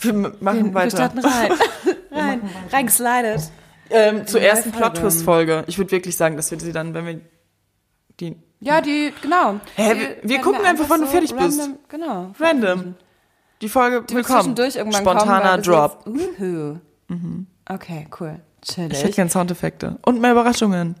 [0.00, 0.90] Wir machen Wir weiter.
[0.96, 1.52] starten rein.
[2.10, 2.42] rein.
[2.70, 3.50] Reingeslidet.
[3.90, 4.90] Ähm, zur ersten Folge.
[4.90, 5.64] Plot-Twist-Folge.
[5.66, 7.20] Ich würde wirklich sagen, dass wir sie dann, wenn wir
[8.20, 9.60] die Ja, die, genau.
[9.76, 11.60] Hä, Die wir- wir gucken einfach, wann du fertig bist.
[11.60, 12.32] random, Genau.
[12.40, 12.94] random
[13.60, 14.38] die Folge Die bekommen.
[14.40, 16.04] zwischendurch irgendwann Spontaner kommen, Drop.
[16.06, 16.78] Jetzt, uhu.
[17.68, 18.40] Okay, cool.
[18.62, 18.92] Chillig.
[18.92, 19.98] Ich hätte gern Soundeffekte.
[20.06, 20.94] Und mehr Überraschungen.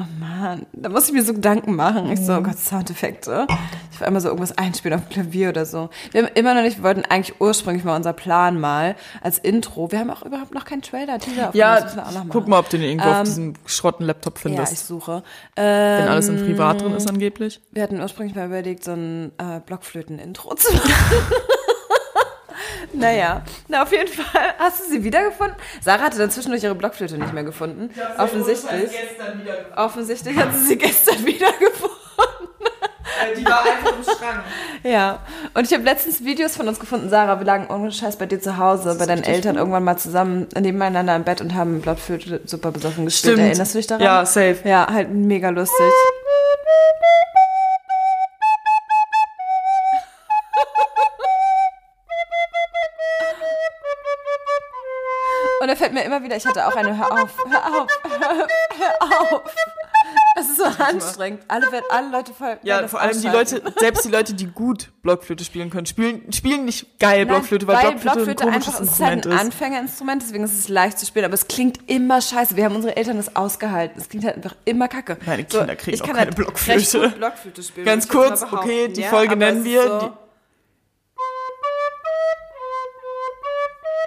[0.00, 2.12] Oh Mann, da muss ich mir so Gedanken machen.
[2.12, 3.48] Ich so, oh Gott, Soundeffekte.
[3.90, 5.90] Ich will einmal so irgendwas einspielen auf dem Klavier oder so.
[6.12, 9.90] Wir haben immer noch nicht, wir wollten eigentlich ursprünglich mal unser Plan mal als Intro.
[9.90, 11.46] Wir haben auch überhaupt noch keinen Trailer, Teaser.
[11.48, 11.84] noch Ja,
[12.28, 14.72] guck mal, ob du den irgendwo auf Ähm, diesem schrotten Laptop Ja, findest.
[14.72, 15.24] ich suche.
[15.56, 15.64] wenn
[16.04, 17.60] Ähm, alles in Privat drin ist angeblich.
[17.72, 20.90] wir hatten ursprünglich mal überlegt, so ein äh, Blockflöten-Intro zu machen.
[22.92, 24.54] naja, na auf jeden Fall.
[24.58, 25.56] Hast du sie wiedergefunden?
[25.80, 27.90] Sarah hatte dann zwischendurch ihre Blockflöte nicht mehr gefunden.
[28.18, 28.90] Offensichtlich.
[29.76, 31.96] Offensichtlich hat sie sie gestern wiedergefunden.
[33.36, 34.44] Die war einfach im Schrank.
[34.84, 35.20] Ja.
[35.54, 37.40] Und ich habe letztens Videos von uns gefunden, Sarah.
[37.40, 41.16] Wir lagen ohne Scheiß bei dir zu Hause, bei deinen Eltern irgendwann mal zusammen nebeneinander
[41.16, 43.34] im Bett und haben Blockflöte super besoffen gespielt.
[43.34, 43.48] Stimmt.
[43.48, 44.04] Erinnerst du dich daran?
[44.04, 44.58] Ja, safe.
[44.64, 45.86] Ja, halt mega lustig.
[55.60, 57.88] Und da fällt mir immer wieder, ich hatte auch eine, hör auf, hör auf,
[58.78, 59.42] hör, auf.
[60.36, 61.42] Es ist so anstrengend.
[61.48, 62.58] Alle, alle Leute voll.
[62.62, 63.26] Ja, vor allem die.
[63.28, 67.66] Leute, selbst die Leute, die gut Blockflöte spielen können, spielen, spielen nicht geil Nein, Blockflöte,
[67.66, 69.46] weil, Blockflöte, ein komisches einfach, es ist halt Instrument ein.
[69.46, 72.54] Anfängerinstrument, deswegen ist es leicht zu spielen, aber es klingt immer scheiße.
[72.56, 74.00] Wir haben unsere Eltern das ausgehalten.
[74.00, 75.18] Es klingt halt einfach immer kacke.
[75.26, 77.10] Meine Kinder kriegen ich auch kann keine halt Blockflöte.
[77.10, 77.84] Blockflöte spielen.
[77.84, 80.12] Ganz kurz, okay, die Ja, Folge nennen wir So, die-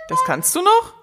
[0.07, 0.93] Das kannst du noch?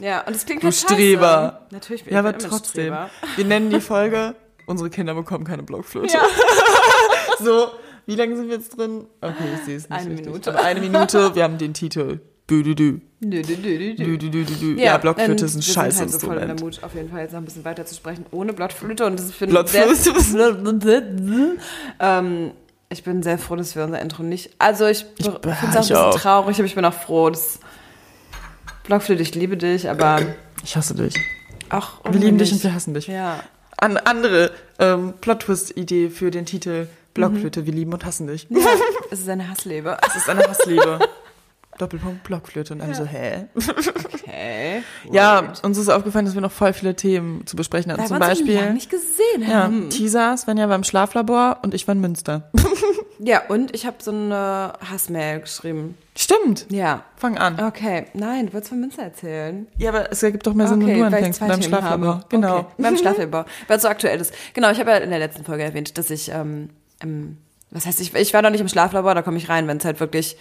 [0.00, 0.94] Ja, und es klingt Du halt scheiße.
[0.94, 1.66] Streber.
[1.70, 2.84] Natürlich bin Ja, ich aber bin immer trotzdem.
[2.86, 3.10] Streber.
[3.36, 4.34] Wir nennen die Folge,
[4.66, 6.14] unsere Kinder bekommen keine Blockflöte.
[6.14, 6.20] Ja.
[7.38, 7.68] So,
[8.06, 9.04] wie lange sind wir jetzt drin?
[9.20, 10.26] Okay, ich sehe es nicht Eine richtig.
[10.26, 10.50] Minute.
[10.54, 12.20] Aber eine Minute, wir haben den Titel.
[12.48, 13.00] Dü, dü, dü.
[13.20, 14.54] Dü, dü, dü, dü, dü.
[14.76, 14.80] Dü.
[14.80, 16.76] Ja, Blockflöte ist ein scheiß halt so voll in der Instrument.
[16.76, 19.04] Mut, auf jeden Fall jetzt noch ein bisschen weiter zu sprechen, ohne Blockflöte.
[19.04, 19.94] Und das finde Blockflöte?
[20.22, 21.02] Sehr,
[22.00, 22.52] ähm,
[22.88, 24.50] ich bin sehr froh, dass wir unser Intro nicht.
[24.58, 26.18] Also ich, Ich- finde es auch ein ich bisschen auch.
[26.18, 27.30] traurig, aber ich bin auch froh.
[27.30, 27.58] Dass
[28.86, 30.20] Blockflöte, ich liebe dich, aber
[30.64, 31.14] Ich hasse dich.
[31.70, 32.04] auch.
[32.10, 33.06] Wir lieben dich und wir hassen dich.
[33.08, 33.40] Ja.
[33.78, 38.46] An, andere ähm, Plot-Twist-Idee für den Titel Blockflöte, wir lieben und hassen dich.
[38.50, 38.58] ja.
[39.10, 39.96] Es ist eine Hassliebe.
[40.02, 40.98] Das ist eine Hassliebe.
[41.78, 43.46] Doppelpunkt Blockflöte und alle so, hä?
[43.54, 44.82] Okay.
[45.10, 48.02] Ja, uns ist aufgefallen, dass wir noch voll viele Themen zu besprechen hatten.
[48.02, 49.88] Weil Zum wir uns Beispiel, nicht gesehen ja, haben.
[49.88, 52.50] Teaser, Svenja war im Schlaflabor und ich war in Münster.
[53.18, 55.96] Ja, und ich habe so eine Hassmail geschrieben.
[56.16, 56.66] Stimmt.
[56.70, 57.04] Ja.
[57.16, 57.58] Fang an.
[57.60, 58.06] Okay.
[58.14, 59.66] Nein, du wolltest von Münster erzählen.
[59.78, 62.14] Ja, aber es ergibt doch mehr Sinn, wenn du anfängst beim Schlaflabor.
[62.14, 62.24] habe.
[62.28, 62.58] Genau.
[62.58, 62.66] Okay.
[62.82, 64.34] Beim Schlaflabor, weil es so aktuell ist.
[64.54, 66.70] Genau, ich habe ja in der letzten Folge erwähnt, dass ich, ähm,
[67.02, 67.38] ähm,
[67.70, 69.84] was heißt, ich, ich war noch nicht im Schlaflabor, da komme ich rein, wenn es
[69.84, 70.36] halt wirklich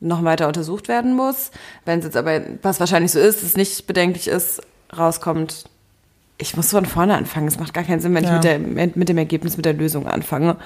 [0.00, 1.50] noch weiter untersucht werden muss.
[1.84, 4.60] Wenn es jetzt aber, was wahrscheinlich so ist, es nicht bedenklich ist,
[4.96, 5.64] rauskommt,
[6.38, 7.48] ich muss von vorne anfangen.
[7.48, 8.30] Es macht gar keinen Sinn, wenn Ja.
[8.30, 10.56] ich mit, der, mit, dem Ergebnis, mit der Lösung anfange.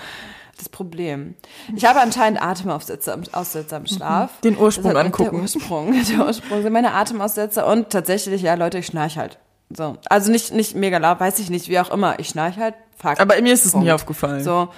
[0.58, 1.36] Das Problem.
[1.74, 4.40] Ich habe anscheinend Atemaussetzer im, Aussetzer im Schlaf.
[4.42, 5.30] Den Ursprung angucken.
[5.36, 9.38] Der Ursprung, der Ursprung sind meine Atemaussetzer und tatsächlich, ja, Leute, ich schnarch halt.
[9.70, 9.96] So.
[10.10, 12.18] Also nicht, nicht mega laut, weiß ich nicht, wie auch immer.
[12.18, 12.74] Ich schnarch halt.
[12.98, 13.20] Fuck.
[13.20, 13.86] Aber mir ist es Punkt.
[13.86, 14.42] nie aufgefallen.
[14.42, 14.68] So.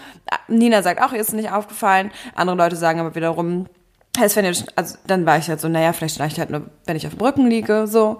[0.46, 2.12] Nina sagt auch, ihr ist es nicht aufgefallen.
[2.34, 3.66] Andere Leute sagen aber wiederum,
[4.18, 6.66] heißt, wenn ihr, also dann war ich halt so, naja, vielleicht schnarche ich halt nur,
[6.84, 8.18] wenn ich auf dem Rücken liege, so.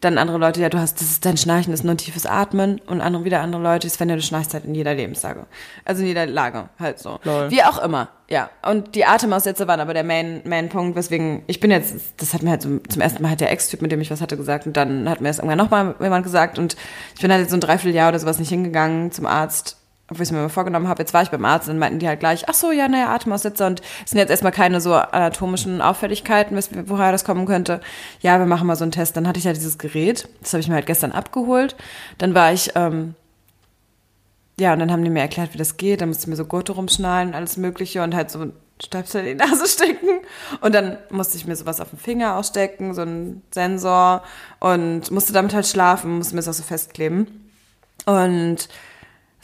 [0.00, 2.78] Dann andere Leute, ja, du hast, das ist dein Schnarchen, ist nur ein tiefes Atmen.
[2.86, 5.46] Und andere, wieder andere Leute, Sven, ja, du schnarchst halt in jeder Lebenslage.
[5.84, 7.18] Also in jeder Lage, halt so.
[7.24, 7.50] Lol.
[7.50, 8.50] Wie auch immer, ja.
[8.68, 12.50] Und die Atemaussätze waren aber der Main, Main-Punkt, weswegen, ich bin jetzt, das hat mir
[12.50, 14.66] halt so, zum ersten Mal hat der Ex-Typ, mit dem ich was hatte, gesagt.
[14.66, 16.58] Und dann hat mir das irgendwann nochmal jemand gesagt.
[16.58, 16.76] Und
[17.14, 19.78] ich bin halt jetzt so ein Dreivierteljahr oder sowas nicht hingegangen zum Arzt
[20.10, 22.06] obwohl ich es mir mal vorgenommen habe, jetzt war ich beim Arzt und meinten die
[22.06, 25.80] halt gleich, ach so, ja, naja, Atemaussetzer und es sind jetzt erstmal keine so anatomischen
[25.80, 27.80] Auffälligkeiten, woher das kommen könnte.
[28.20, 29.16] Ja, wir machen mal so einen Test.
[29.16, 31.74] Dann hatte ich halt dieses Gerät, das habe ich mir halt gestern abgeholt.
[32.18, 33.14] Dann war ich, ähm,
[34.58, 36.02] ja, und dann haben die mir erklärt, wie das geht.
[36.02, 39.38] Dann musste ich mir so Gurte rumschnallen und alles mögliche und halt so Stöpsel in
[39.38, 40.20] die Nase stecken.
[40.60, 44.22] Und dann musste ich mir sowas auf den Finger ausstecken, so einen Sensor
[44.60, 47.50] und musste damit halt schlafen, musste mir das auch so festkleben.
[48.04, 48.68] Und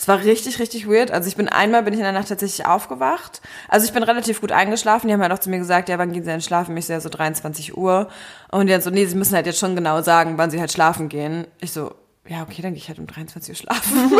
[0.00, 1.10] es war richtig, richtig weird.
[1.10, 3.42] Also ich bin einmal, bin ich in der Nacht tatsächlich aufgewacht.
[3.68, 5.08] Also ich bin relativ gut eingeschlafen.
[5.08, 6.74] Die haben halt auch zu mir gesagt, ja, wann gehen sie denn schlafen?
[6.78, 8.08] Ich so, ja, so 23 Uhr.
[8.50, 10.72] Und die dann so, nee, sie müssen halt jetzt schon genau sagen, wann sie halt
[10.72, 11.46] schlafen gehen.
[11.60, 11.92] Ich so,
[12.26, 14.10] ja, okay, dann gehe ich halt um 23 Uhr schlafen.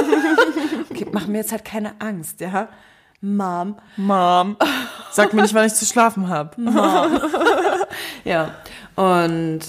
[0.91, 2.69] okay, mach mir jetzt halt keine Angst, ja.
[3.23, 3.77] Mom.
[3.97, 4.57] Mom,
[5.13, 6.61] sag mir nicht, wann ich zu schlafen habe.
[8.25, 8.55] Ja.
[8.97, 9.61] Und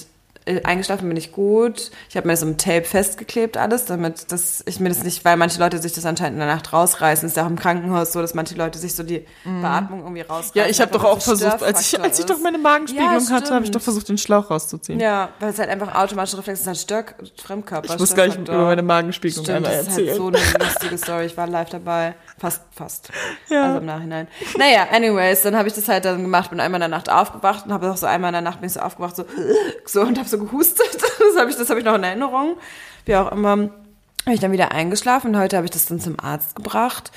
[0.63, 1.91] eingeschlafen bin ich gut.
[2.09, 5.37] Ich habe mir das im Tape festgeklebt alles, damit dass ich mir das nicht, weil
[5.37, 7.27] manche Leute sich das anscheinend in der Nacht rausreißen.
[7.27, 10.51] Ist ja auch im Krankenhaus so, dass manche Leute sich so die Beatmung irgendwie rausreißen.
[10.55, 10.59] Mhm.
[10.59, 13.53] Ja, ich habe doch auch versucht, als ich, als ich doch meine Magenspiegelung Ja, hatte,
[13.53, 14.99] habe ich doch versucht, den Schlauch rauszuziehen.
[14.99, 17.93] Ja, weil es halt einfach automatischer Reflex ist, halt Störk Fremdkörper.
[17.93, 20.07] Ich muss gleich über meine Magenspiegelung Stimmt, einmal das ist erzählen.
[20.09, 21.25] halt so eine lustige Story.
[21.25, 22.15] Ich war live dabei.
[22.39, 23.09] Fast, fast.
[23.49, 23.65] Ja.
[23.65, 24.27] Also im Nachhinein.
[24.57, 27.65] Naja, anyways, dann habe ich das halt dann gemacht, bin einmal in der Nacht aufgewacht
[27.65, 29.25] und habe auch so einmal in der Nacht bin ich so aufgewacht, so,
[29.85, 30.87] so und habe so gehustet.
[31.33, 32.57] Das habe ich, habe ich noch in Erinnerung.
[33.05, 36.19] Wie auch immer, habe ich dann wieder eingeschlafen und heute habe ich das dann zum
[36.19, 37.11] Arzt gebracht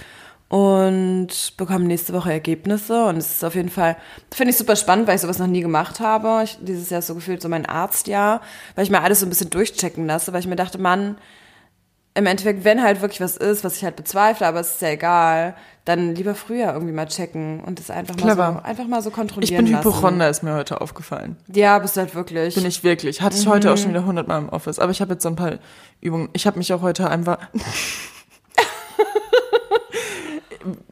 [0.49, 3.96] und bekomme nächste Woche Ergebnisse und es ist auf jeden Fall,
[4.32, 6.43] finde ich super spannend, weil ich sowas noch nie gemacht habe.
[6.44, 8.40] Ich, dieses Jahr ist so gefühlt so mein Arztjahr,
[8.75, 11.16] weil ich mir alles so ein bisschen durchchecken lasse, weil ich mir dachte, Mann,
[12.16, 14.88] im Endeffekt, wenn halt wirklich was ist, was ich halt bezweifle, aber es ist ja
[14.90, 19.11] egal, dann lieber früher irgendwie mal checken und das einfach mal, so, einfach mal so
[19.11, 19.84] kontrollieren Ich bin lassen.
[19.88, 21.37] Hypochonder, ist mir heute aufgefallen.
[21.52, 22.55] Ja, bist du halt wirklich.
[22.55, 23.20] Bin ich wirklich.
[23.20, 23.75] Hatte ich heute Mhm.
[23.75, 24.78] auch schon wieder hundertmal im Office.
[24.78, 25.55] Aber ich habe jetzt so ein paar
[26.00, 26.28] Übungen.
[26.32, 27.38] Ich habe mich auch heute einfach...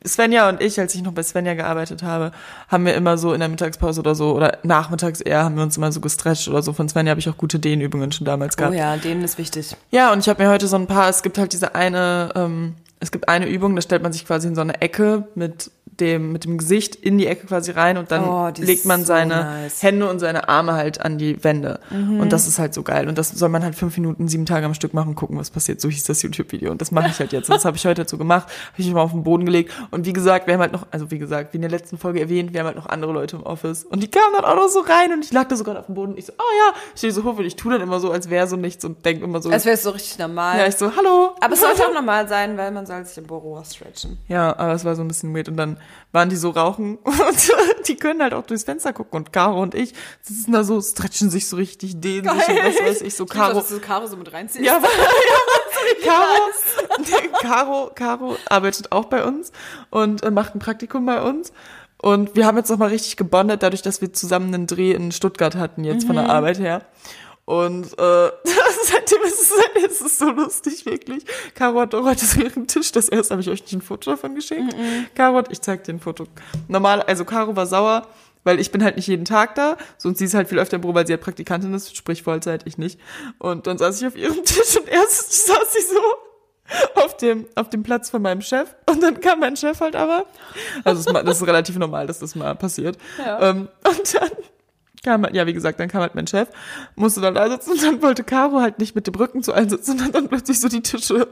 [0.06, 2.32] Svenja und ich, als ich noch bei Svenja gearbeitet habe,
[2.68, 5.76] haben wir immer so in der Mittagspause oder so, oder nachmittags eher, haben wir uns
[5.76, 6.72] immer so gestretcht oder so.
[6.72, 8.74] Von Svenja habe ich auch gute Dehnübungen schon damals oh gehabt.
[8.74, 9.76] ja, denen ist wichtig.
[9.90, 12.74] Ja, und ich habe mir heute so ein paar, es gibt halt diese eine, ähm,
[13.02, 15.70] es gibt eine Übung, da stellt man sich quasi in so eine Ecke mit
[16.00, 19.08] dem, mit dem Gesicht in die Ecke quasi rein und dann Oh, legt man so
[19.08, 19.82] seine nice.
[19.82, 21.80] Hände und seine Arme halt an die Wände.
[21.90, 22.18] Mhm.
[22.18, 23.08] Und das ist halt so geil.
[23.08, 25.50] Und das soll man halt fünf Minuten, sieben Tage am Stück machen und gucken, was
[25.50, 25.82] passiert.
[25.82, 26.70] So hieß das YouTube-Video.
[26.70, 27.50] Und das mache ich halt jetzt.
[27.50, 29.70] Und das habe ich heute dazu gemacht, habe ich mich mal auf den Boden gelegt.
[29.90, 32.20] Und wie gesagt, wir haben halt noch, also wie gesagt, wie in der letzten Folge
[32.20, 33.84] erwähnt, wir haben halt noch andere Leute im Office.
[33.84, 35.94] Und die kamen dann auch noch so rein und ich lag da sogar auf dem
[35.94, 36.12] Boden.
[36.12, 38.10] Und ich so, oh ja, ich stehe so hoch und ich tue dann immer so,
[38.10, 40.58] als wäre so nichts und denke immer so, Als wäre es so richtig normal.
[40.58, 41.32] ja, ich so, hallo.
[41.38, 44.18] aber es sollte auch normal sein, weil man soll sich im Büro stretchen.
[44.28, 45.48] Ja, aber es war so ein bisschen weird.
[45.48, 45.78] Und dann
[46.12, 49.16] waren die so rauchen und die können halt auch durchs Fenster gucken.
[49.16, 52.80] Und Caro und ich sitzen da so, stretchen sich so richtig, dehnen sich und was
[52.80, 53.48] weiß ich, so Caro.
[53.48, 53.60] Caro.
[53.60, 54.64] dass du Caro so mit reinziehst.
[54.64, 54.80] Ja,
[56.04, 59.52] Caro, Caro, Caro arbeitet auch bei uns
[59.90, 61.52] und macht ein Praktikum bei uns.
[62.00, 65.12] Und wir haben jetzt noch mal richtig gebondet, dadurch, dass wir zusammen einen Dreh in
[65.12, 66.82] Stuttgart hatten, jetzt von der Arbeit her.
[67.44, 68.30] Und äh,
[68.84, 69.52] seitdem ist es,
[69.84, 71.24] es ist so lustig, wirklich.
[71.54, 74.12] Caro hat doch heute so ihren Tisch, das erste habe ich euch nicht ein Foto
[74.12, 74.74] davon geschickt.
[75.14, 76.24] Caro hat, ich zeig dir ein Foto.
[76.68, 78.06] Normal, also Caro war sauer,
[78.44, 80.76] weil ich bin halt nicht jeden Tag da, so und sie ist halt viel öfter
[80.76, 82.98] im Büro, weil sie halt Praktikantin ist, sprich Vollzeit, ich nicht.
[83.38, 86.00] Und dann saß ich auf ihrem Tisch und erst saß sie so
[87.02, 90.26] auf dem, auf dem Platz von meinem Chef und dann kam mein Chef halt aber.
[90.84, 92.96] Also es ist mal- das ist relativ normal, dass das mal passiert.
[93.18, 93.50] Ja.
[93.50, 94.30] Ähm, und dann
[95.04, 96.48] kam halt, ja wie gesagt, dann kam halt mein Chef,
[96.94, 99.68] musste dann da sitzen und dann wollte Caro halt nicht mit dem Rücken zu allen
[99.68, 101.26] sitzen und hat dann plötzlich so die Tische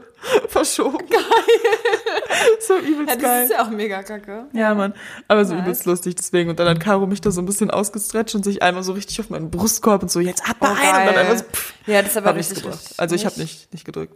[0.49, 0.97] verschoben.
[1.09, 1.21] Geil.
[2.67, 3.43] so übelst Ja, das geil.
[3.45, 4.47] ist ja auch mega kacke.
[4.53, 4.93] Ja, Mann.
[5.27, 5.63] Aber so Nice.
[5.63, 6.49] übelst lustig deswegen.
[6.49, 9.19] Und dann hat Caro mich da so ein bisschen ausgestretcht und sich einmal so richtig
[9.21, 11.07] auf meinen Brustkorb und so, jetzt atme Oh, ein.
[11.07, 12.99] Und dann einfach so, pff, Ja, das ist aber richtig, richtig.
[12.99, 14.15] Also ich habe nicht, nicht gedrückt.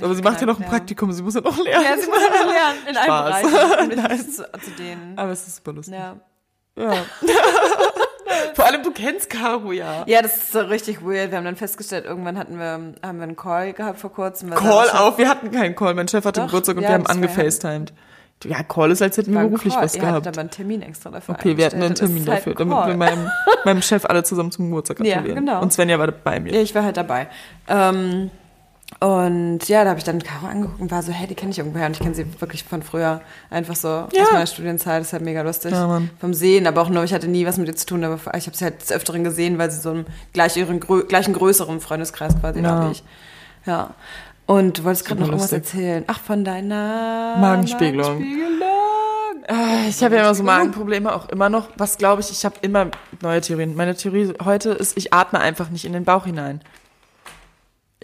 [0.00, 0.68] Aber sie macht ja noch ein ja.
[0.70, 1.84] Praktikum, sie muss ja noch lernen.
[1.84, 3.42] Ja, sie muss aber lernen, in allen Spaß.
[3.52, 4.08] Bereichen.
[4.08, 5.18] Um mich zu, zu denen.
[5.18, 5.94] Aber es ist super lustig.
[5.94, 6.16] Ja.
[6.76, 6.90] Ja.
[8.54, 10.04] Vor allem, du kennst Caro ja.
[10.06, 11.30] ja, das ist so richtig weird.
[11.30, 12.64] Wir haben dann festgestellt, irgendwann hatten wir,
[13.02, 14.50] haben wir einen Call gehabt vor kurzem.
[14.50, 15.94] Call auf, wir hatten keinen Call.
[15.94, 17.92] Mein Chef hatte Doch, Geburtstag und ja, wir haben angefacetimed.
[18.44, 20.26] Ja, Call ist, als hätten wir beruflich was Ihr hattet gehabt.
[20.28, 21.94] aber einen Termin extra dafür Okay, wir hatten einen.
[21.94, 23.30] Termin ist dafür, halt damit wir meinem,
[23.64, 25.46] meinem Chef alle zusammen zum Geburtstag Ja, gratulieren.
[25.46, 25.62] genau.
[25.62, 26.52] Und Svenja war bei mir.
[26.52, 27.28] Ja, ich war halt dabei.
[27.68, 28.30] Ähm,
[29.04, 31.58] und ja, da habe ich dann Caro angeguckt und war so, hey, die kenne ich
[31.58, 31.86] irgendwoher.
[31.86, 33.20] Und ich kenne sie wirklich von früher.
[33.50, 34.22] Einfach so Ja.
[34.22, 35.00] aus meiner Studienzeit.
[35.00, 35.72] Das ist halt mega lustig.
[35.72, 36.00] Ja.
[36.20, 38.04] Vom Sehen, aber auch nur, ich hatte nie was mit ihr zu tun.
[38.04, 41.34] Aber ich habe sie halt des Öfteren gesehen, weil sie so im gleichen, grö gleichen
[41.34, 42.68] größeren Freundeskreis quasi Ja.
[42.80, 43.04] war wie ich.
[43.66, 43.90] Ja.
[44.46, 45.74] Und du wolltest gerade noch Super irgendwas lustig.
[45.74, 46.04] erzählen.
[46.06, 48.18] Ach, von deiner Magenspiegelung.
[48.18, 48.58] Magenspiegelung.
[49.48, 51.68] Äh, Ich habe ja immer so Magenprobleme, auch immer noch.
[51.76, 52.86] Was glaube ich, ich habe immer
[53.22, 53.74] neue Theorien.
[53.76, 56.60] Meine Theorie heute ist, ich atme einfach nicht in den Bauch hinein.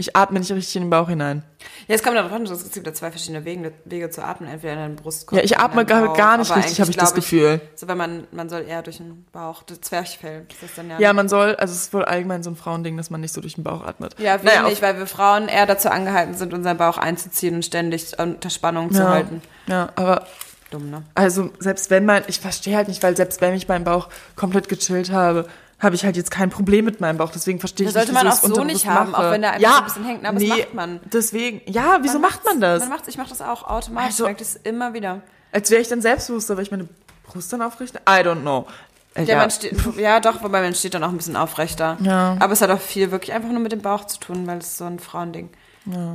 [0.01, 1.43] Ich atme nicht richtig in den Bauch hinein.
[1.87, 4.49] Ja, es kommt darauf an, es gibt ja zwei verschiedene Wege, Wege zu atmen.
[4.49, 5.39] Entweder in deinen Brustkorb.
[5.39, 7.61] Ja, ich atme gar, gar nicht Aber richtig, habe ich das Gefühl.
[7.75, 10.47] So, weil man, man soll eher durch den Bauch, das Zwerchfell.
[10.49, 10.99] Das ist dann ja.
[10.99, 13.43] Ja, man soll, also es ist wohl allgemein so ein Frauending, dass man nicht so
[13.43, 14.19] durch den Bauch atmet.
[14.19, 17.65] ja, wir Naja, nicht, weil wir Frauen eher dazu angehalten sind, unseren Bauch einzuziehen und
[17.67, 19.43] ständig unter Spannung zu ja, halten.
[19.67, 20.27] ja, aber
[20.71, 21.03] Dumm, ne?
[21.15, 24.69] also selbst wenn mein, ich verstehe halt nicht, weil selbst wenn ich meinen Bauch komplett
[24.71, 25.47] gechillt habe,
[25.81, 27.31] habe ich halt jetzt kein Problem mit meinem Bauch.
[27.31, 29.27] Deswegen verstehe ich Das sollte nicht, man wieso auch so nicht haben, mache.
[29.27, 30.25] auch wenn der einfach ja, so ein bisschen hängt.
[30.27, 31.01] Aber das macht man.
[31.13, 32.81] Deswegen, ja, wieso macht man das?
[32.81, 34.07] Man macht's, ich mache das auch automatisch.
[34.13, 35.21] Also- ich merke das immer wieder.
[35.53, 36.87] Als wäre ich dann selbstbewusster, weil ich meine
[37.25, 37.99] Brust dann aufrichte?
[38.09, 38.67] I don't know.
[39.15, 41.97] Äh, Ja, Man steht, ja, doch, wobei man steht dann auch ein bisschen aufrechter.
[42.01, 42.37] Ja.
[42.39, 44.77] Aber es hat auch viel wirklich einfach nur mit dem Bauch zu tun, weil es
[44.77, 45.49] so ein Frauending.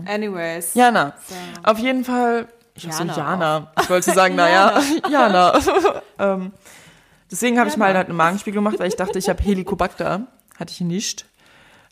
[0.06, 0.74] Anyways.
[0.74, 1.14] Jana.
[1.28, 1.36] So.
[1.64, 2.48] Auf jeden Fall.
[2.76, 3.14] Ich Jana.
[3.14, 3.72] So, Jana.
[3.82, 4.80] Ich wollte sagen, naja,
[5.10, 5.60] Jana.
[6.20, 6.52] ähm,
[7.32, 10.28] deswegen habe ich mal halt eine Magenspiegel gemacht, weil ich dachte, ich habe Helicobacter.
[10.58, 11.26] hatte ich nicht.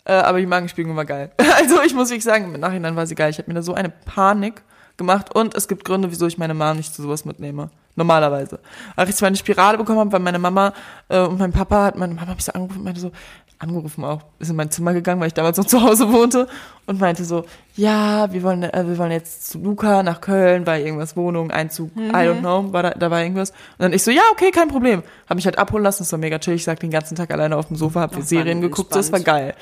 [0.05, 1.31] Äh, aber die Magenspiegelung war geil.
[1.55, 3.29] Also ich muss wirklich sagen, im Nachhinein war sie geil.
[3.29, 4.63] Ich habe mir da so eine Panik
[4.97, 7.69] gemacht und es gibt Gründe, wieso ich meine Mama nicht zu sowas mitnehme.
[7.95, 8.59] Normalerweise.
[8.95, 10.73] Als ich meine Spirale bekommen habe, weil meine Mama
[11.09, 13.11] äh, und mein Papa hat meine Mama mich so angerufen und meinte so,
[13.59, 16.47] angerufen auch, ist in mein Zimmer gegangen, weil ich damals noch zu Hause wohnte
[16.85, 17.45] und meinte so,
[17.75, 21.95] ja, wir wollen, äh, wir wollen jetzt zu Luca nach Köln, weil irgendwas Wohnung, Einzug,
[21.95, 22.09] Mhm.
[22.09, 23.51] I don't know, war da, da war irgendwas.
[23.51, 25.03] Und dann ich so, ja, okay, kein Problem.
[25.29, 26.55] Hab mich halt abholen lassen, das war mega chill.
[26.55, 29.19] Ich sag den ganzen Tag alleine auf dem Sofa, hab Ach, Serien geguckt, das war
[29.19, 29.55] geil.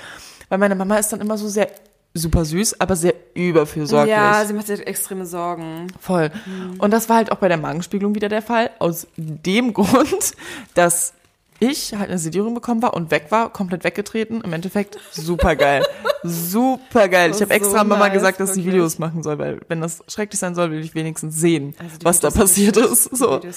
[0.50, 1.70] Weil meine Mama ist dann immer so sehr
[2.14, 4.14] super süß, aber sehr überfürsorglich.
[4.14, 5.88] Ja, sie macht sich extreme Sorgen.
[6.00, 6.30] Voll.
[6.78, 8.70] Und das war halt auch bei der Magenspiegelung wieder der Fall.
[8.80, 10.34] Aus dem Grund,
[10.74, 11.14] dass
[11.62, 14.42] ich halt eine Sedierung bekommen war und weg war, komplett weggetreten.
[14.42, 15.86] Im Endeffekt super geil.
[16.24, 17.30] super geil.
[17.30, 18.66] Das Ich habe extra so Mama nice, gesagt, dass sie.
[18.66, 22.06] Videos machen soll, weil wenn das schrecklich sein soll, will ich wenigstens sehen, Also die
[22.06, 23.12] was da Videos sind passiert ist.
[23.12, 23.38] Die So.
[23.40, 23.52] Der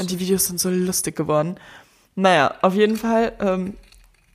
[0.00, 0.18] Und die.
[0.18, 1.56] Videos sind so lustig geworden.
[2.14, 3.74] Naja, auf jeden Fall ähm,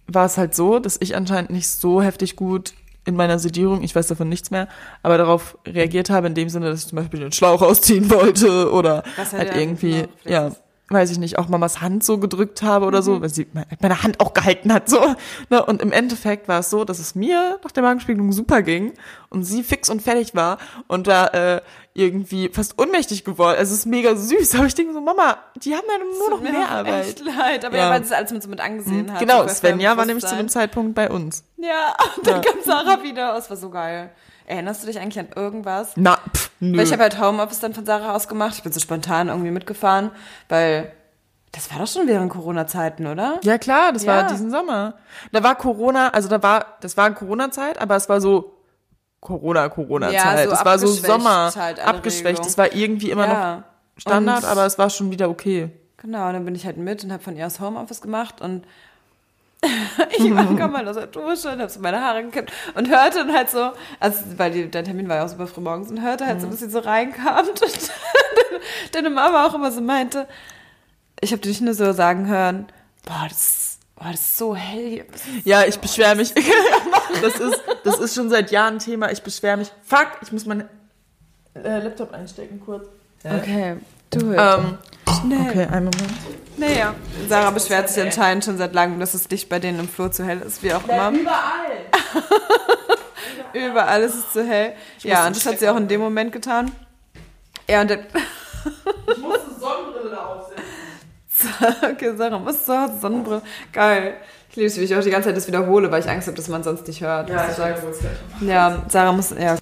[0.07, 2.73] war es halt so, dass ich anscheinend nicht so heftig gut
[3.05, 4.67] in meiner Sedierung, ich weiß davon nichts mehr,
[5.01, 8.71] aber darauf reagiert habe in dem Sinne, dass ich zum Beispiel den Schlauch ausziehen wollte
[8.71, 10.05] oder halt irgendwie?
[10.21, 10.61] Vielleicht ja, ist-
[10.93, 13.03] weiß ich nicht, auch Mamas Hand so gedrückt habe oder Mhm.
[13.03, 13.47] so, weil sie
[13.81, 15.15] meine Hand auch gehalten hat, so.
[15.49, 15.63] Ne?
[15.65, 18.93] Und im Endeffekt war es so, dass es mir nach der Magenspiegelung super ging
[19.29, 20.57] und sie fix und fertig war
[20.87, 21.61] und da äh,
[21.93, 23.57] irgendwie fast ohnmächtig geworden.
[23.57, 26.41] Also es ist mega süß, aber ich denke so, Mama, die haben ja nur noch
[26.41, 27.05] mehr Arbeit.
[27.07, 27.83] Echt leid, aber Ja.
[27.85, 29.19] ja, weil sie es alles mit so mit angesehen hat.
[29.19, 31.43] Genau, Svenja war nämlich zu dem Zeitpunkt bei uns.
[31.57, 32.41] Ja, und dann Ja.
[32.51, 33.35] kam Sarah wieder.
[33.37, 34.11] Es war so geil.
[34.45, 35.91] Erinnerst du dich eigentlich an irgendwas?
[35.95, 36.77] Na, pff, nö.
[36.77, 38.53] Weil ich habe halt Homeoffice dann von Sarah aus gemacht.
[38.55, 40.11] Ich bin so spontan irgendwie mitgefahren,
[40.49, 40.91] weil
[41.53, 43.39] das war doch schon während Corona-Zeiten, oder?
[43.43, 44.15] ja klar, das Ja.
[44.17, 44.95] war diesen Sommer.
[45.31, 48.57] Da war Corona, also da war, das war Corona-Zeit, aber es war so
[49.19, 50.13] Corona, Corona-Zeit.
[50.13, 52.45] Ja, so es war so Sommer, halt abgeschwächt.
[52.45, 53.63] Es war irgendwie immer noch Ja.
[53.97, 55.69] Standard, Und- aber es war schon wieder okay.
[55.97, 58.65] Genau, und dann bin ich halt mit und habe von ihr aus Homeoffice gemacht und
[60.17, 63.19] ich war- kam halt aus der Dusche und habe so meine Haare gekämmt und hörte
[63.19, 66.01] dann halt so, also weil die, der Termin war ja auch super früh morgens und
[66.01, 67.61] hörte halt so, dass sie so reinkam und
[68.91, 70.27] deine Mama auch immer so meinte,
[71.21, 72.65] ich habe dich nur so sagen hören,
[73.05, 75.05] boah, das ist, boah, das ist so hell hier.
[75.43, 76.33] Ja, ich beschwere mich.
[77.21, 79.11] das ist, das ist schon seit Jahren Thema.
[79.11, 79.71] Ich beschwere mich.
[79.83, 80.67] Fuck, ich muss meinen
[81.53, 82.87] äh, Laptop einstecken kurz.
[83.23, 83.77] Okay,
[84.09, 84.39] do it.
[84.39, 84.77] Ähm,
[85.21, 85.49] Schnell.
[85.49, 86.13] okay, einen Moment.
[86.57, 86.93] Naja,
[87.27, 90.25] Sarah beschwert sich anscheinend schon seit langem, dass das Licht bei denen im Flur zu
[90.25, 91.11] hell ist, wie auch immer.
[91.11, 91.71] Überall.
[93.53, 94.73] Überall ist es zu hell.
[94.99, 96.71] Ja, den und das hat sie auch in dem Moment getan.
[97.67, 97.99] Ja, und dann,
[99.11, 101.83] Ich musste Sonnenbrille da aufsetzen.
[101.93, 103.41] okay, Sarah muss zu Hause Sonnenbrille.
[103.73, 104.15] Geil.
[104.49, 106.35] Ich liebe es, wie ich auch die ganze Zeit das wiederhole, weil ich Angst habe,
[106.35, 107.33] dass man sonst nicht hört.
[107.33, 107.83] was du sagst.
[108.41, 109.55] Ja, Sarah muss, ja.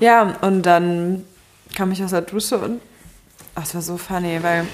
[0.00, 1.26] Ja, und dann
[1.76, 2.80] kam ich aus der Dusche und,
[3.54, 4.66] ach, es war so funny, weil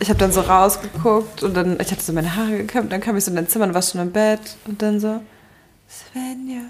[0.00, 3.16] ich habe dann so rausgeguckt und dann, ich hatte so meine Haare gekämmt, dann kam
[3.16, 5.20] ich so in dein Zimmer und war schon im Bett und dann so,
[5.88, 6.62] Svenja,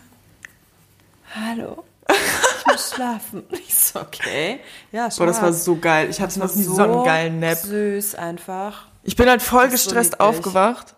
[1.34, 3.44] hallo, ich muss schlafen.
[3.52, 4.60] Ich so, okay,
[4.92, 5.18] ja, schlaf.
[5.18, 6.10] Boah, das war so geil.
[6.10, 7.58] Ich hatte noch nie so einen geilen Nap.
[7.58, 8.86] süß einfach.
[9.04, 10.20] Ich bin halt voll so gestresst niedlich.
[10.20, 10.94] aufgewacht.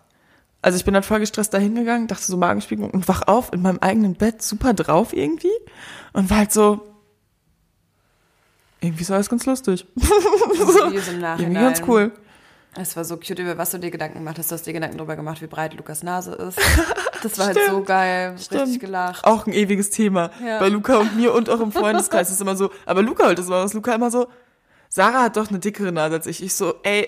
[0.61, 3.61] Also ich bin halt voll gestresst dahin gegangen, dachte so Magenspiegelung und wach auf in
[3.61, 5.51] meinem eigenen Bett, super drauf irgendwie.
[6.13, 6.81] Und war halt so,
[8.81, 9.85] irgendwie ist alles ganz lustig.
[9.95, 12.11] Im Irgendwie ganz cool.
[12.75, 14.49] Es war so cute, über was du dir Gedanken gemacht hast.
[14.49, 16.59] Du hast dir Gedanken darüber gemacht, wie breit Lukas Nase ist.
[17.21, 17.85] Das war halt so Stimmt.
[17.85, 18.31] geil.
[18.31, 18.79] Richtig Stimmt.
[18.79, 19.23] gelacht.
[19.25, 20.31] Auch ein ewiges Thema.
[20.45, 20.59] Ja.
[20.59, 23.47] Bei Luca und mir und auch im Freundeskreis ist immer so, aber Luca halt das
[23.47, 23.73] war was.
[23.73, 24.27] Luca immer so,
[24.89, 26.43] Sarah hat doch eine dickere Nase als ich.
[26.43, 27.07] Ich so, ey,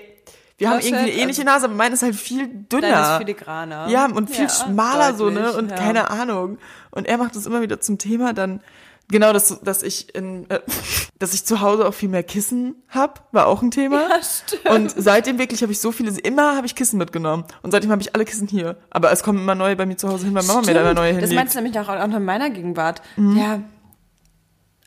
[0.57, 2.81] wir haben Bullshit, irgendwie eine ähnliche Nase, aber meine ist halt viel dünner.
[2.91, 3.87] Deine ist filigraner.
[3.89, 5.39] Ja, und viel Ja, schmaler so, ne?
[5.41, 5.75] deutlich, Und ja.
[5.77, 6.59] keine Ahnung.
[6.91, 8.61] Und er macht das immer wieder zum Thema, dann
[9.09, 10.59] genau, dass, dass ich in, äh,
[11.19, 14.01] dass ich zu Hause auch viel mehr Kissen hab, war auch ein Thema.
[14.09, 14.69] Ja, stimmt.
[14.69, 17.45] Und seitdem wirklich habe ich so viele, immer habe ich Kissen mitgenommen.
[17.61, 18.77] Und seitdem habe ich alle Kissen hier.
[18.89, 20.93] Aber es kommen immer neue bei mir zu Hause hin, weil Mama mir da immer
[20.93, 21.35] neue Das hinlegt.
[21.35, 23.01] meinst du nämlich auch, auch in meiner Gegenwart.
[23.15, 23.37] Mhm.
[23.37, 23.59] Ja.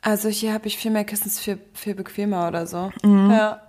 [0.01, 2.91] Also hier habe ich viel mehr Kissens, viel, viel bequemer oder so.
[3.03, 3.31] Mhm.
[3.31, 3.61] Ja.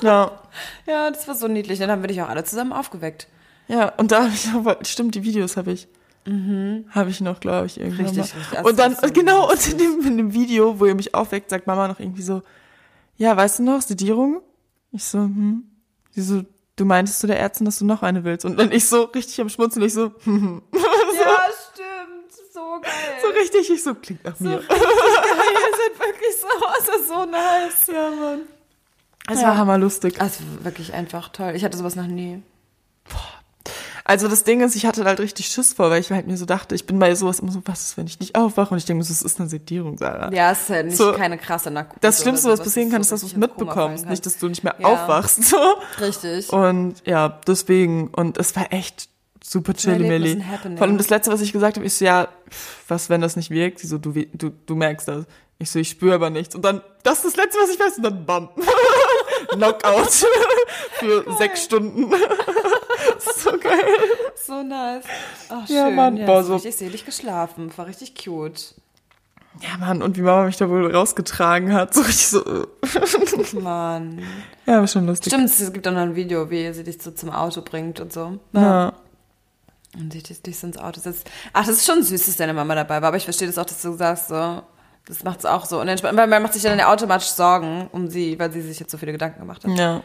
[0.00, 0.30] Ja.
[0.86, 1.78] ja, das war so niedlich.
[1.78, 3.28] Dann haben wir dich auch alle zusammen aufgeweckt.
[3.68, 5.88] Ja, und da habe ich stimmt, die Videos habe ich.
[6.90, 8.38] Habe ich noch, glaube ich, irgendwann Richtig, mal.
[8.40, 8.58] richtig.
[8.58, 10.94] Also Und dann, das ist so genau, und in dem, in dem Video, wo ihr
[10.94, 12.42] mich aufweckt, sagt Mama noch irgendwie so,
[13.16, 14.42] ja, weißt du noch, Sedierung?
[14.92, 15.64] Ich so, hm.
[16.10, 16.42] Sie so,
[16.76, 18.44] du meintest zu der Ärztin, dass du noch eine willst.
[18.44, 20.80] Und dann ich so richtig am Schmunzeln, ich so, hm, Ja,
[21.72, 22.32] stimmt.
[22.52, 22.92] So geil.
[23.22, 24.58] so richtig, ich so, klingt nach so mir.
[24.58, 24.78] richtig geil.
[24.80, 26.48] Ihr seid wirklich so,
[26.86, 27.86] das ist so nice.
[27.86, 28.40] Ja, Mann.
[29.30, 29.48] Es Ja.
[29.48, 30.20] war hammerlustig.
[30.20, 31.52] Also wirklich einfach toll.
[31.54, 32.42] Ich hatte sowas noch nie.
[34.08, 36.46] Also das Ding ist, ich hatte halt richtig Schiss vor, weil ich halt mir so
[36.46, 38.70] dachte, ich bin bei sowas immer so, was ist, wenn ich nicht aufwache?
[38.72, 40.32] Und ich denke mir so, das ist eine Sedierung, Sarah.
[40.32, 41.98] Ja, es ist halt nicht So, keine krasse Narkose.
[42.00, 44.64] Das Schlimmste, oder was passieren kann, ist, dass du es mitbekommst, nicht, dass du nicht
[44.64, 44.86] mehr Ja.
[44.88, 45.44] aufwachst.
[45.44, 45.58] So.
[46.00, 46.50] Richtig.
[46.52, 49.10] Und ja, deswegen, und es war echt
[49.44, 50.32] super chilly Erlebnis, Milli.
[50.42, 50.78] ein Happening.
[50.78, 52.28] Vor allem das letzte, was ich gesagt habe, ist so, ja,
[52.88, 53.78] was, wenn das nicht wirkt?
[53.78, 55.26] Sie so, du, du, du merkst das.
[55.58, 56.54] Ich so, ich spüre aber nichts.
[56.54, 58.48] Und dann, das ist das letzte, was ich weiß, und dann bam.
[59.50, 60.08] Knockout
[60.98, 62.10] für sechs Stunden.
[63.36, 63.80] so geil.
[64.34, 65.04] So nice.
[65.48, 65.94] Ach, Ja, schön.
[65.96, 67.70] Mann, ja, boah, so- richtig selig geschlafen.
[67.76, 68.74] War richtig cute.
[69.60, 71.92] Ja, Mann, und wie Mama mich da wohl rausgetragen hat.
[71.94, 72.66] So richtig so, äh.
[73.60, 74.22] Mann.
[74.66, 75.32] ja, war schon lustig.
[75.32, 78.12] Stimmt, es gibt auch noch ein Video, wie sie dich so zum Auto bringt und
[78.12, 78.38] so.
[78.52, 78.92] Ja.
[79.98, 81.28] Und sich dich, dich so ins Auto setzt.
[81.52, 83.08] Ach, das ist schon süß, dass deine Mama dabei war.
[83.08, 84.62] Aber ich verstehe das auch, dass du sagst, so,
[85.06, 86.16] das macht's auch so unentspannt.
[86.16, 88.98] Weil man macht sich dann ja automatisch Sorgen um sie, weil sie sich jetzt so
[88.98, 89.76] viele Gedanken gemacht hat.
[89.76, 90.02] Ja.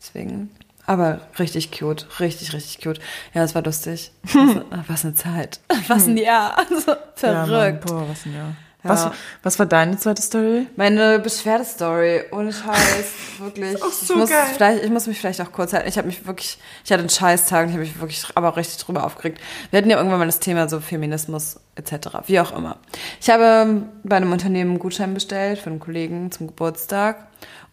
[0.00, 0.50] Deswegen.
[0.86, 2.06] Aber richtig cute.
[2.20, 3.00] Richtig, richtig cute.
[3.34, 4.12] Ja, es war lustig.
[4.32, 5.60] Was, ach, was eine Zeit.
[5.88, 6.56] Was ein Jahr.
[6.70, 6.92] Also,
[7.26, 7.86] Ja, verrückt.
[7.86, 8.54] boah, was ein Jahr.
[8.84, 8.90] Ja.
[8.90, 9.10] Was,
[9.42, 10.68] was war deine zweite Story?
[10.76, 13.06] Meine Beschwerdestory, ohne Scheiß,
[13.40, 13.82] wirklich.
[13.82, 14.44] auch so ich, muss geil.
[14.54, 15.88] Vielleicht, ich muss mich vielleicht auch kurz halten.
[15.88, 18.56] Ich habe mich wirklich, ich hatte einen Scheißtag und ich habe mich wirklich aber auch
[18.56, 19.40] richtig drüber aufgeregt.
[19.70, 22.76] Wir hatten ja irgendwann mal das Thema so Feminismus etc., wie auch immer.
[23.20, 27.26] Ich habe bei einem Unternehmen einen Gutschein bestellt für einen Kollegen zum Geburtstag,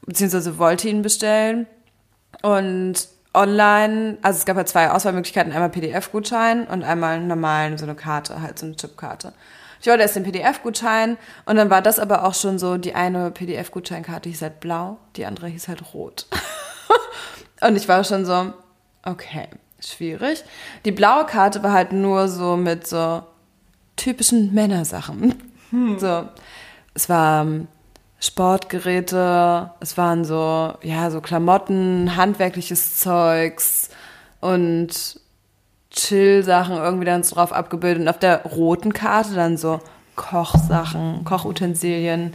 [0.08, 1.68] beziehungsweise wollte ihn bestellen.
[2.42, 7.96] Und online, also es gab ja zwei Auswahlmöglichkeiten, einmal PDF-Gutschein und einmal normalen, so eine
[7.96, 9.34] Karte, halt so eine Chipkarte.
[9.82, 13.32] Ich wollte erst den PDF-Gutschein und dann war das aber auch schon so, die eine
[13.32, 16.28] PDF-Gutscheinkarte hieß halt blau, die andere hieß halt rot.
[17.62, 18.54] und ich war schon so,
[19.04, 19.48] okay,
[19.80, 20.44] schwierig.
[20.86, 23.24] Die blaue Karte war halt nur so mit so
[23.96, 25.36] typischen Männersachen.
[25.98, 26.30] So,
[26.94, 27.68] es war ähm,
[28.24, 33.90] Sportgeräte, es waren so, ja, so Klamotten, handwerkliches Zeugs
[34.40, 35.20] und
[35.92, 38.04] Chill-Sachen irgendwie dann so drauf abgebildet.
[38.04, 39.82] Und auf der roten Karte dann so
[40.16, 42.34] Kochsachen, Kochutensilien,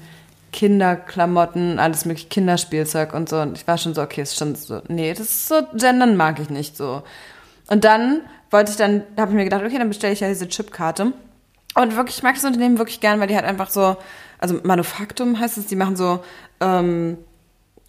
[0.53, 3.41] Kinderklamotten, alles mögliche Kinderspielzeug und so.
[3.41, 6.39] Und ich war schon so, okay, ist schon so, nee, das ist so, gendern mag
[6.39, 7.03] ich nicht so.
[7.69, 10.49] Und dann wollte ich dann, habe ich mir gedacht, okay, dann bestelle ich ja diese
[10.49, 11.15] Chipkarte.
[11.75, 13.97] Und wirklich, ich mag das Unternehmen wirklich gern, weil die halt einfach so,
[14.39, 16.21] also Manufaktum heißt es, die machen so,
[16.61, 17.19] ähm,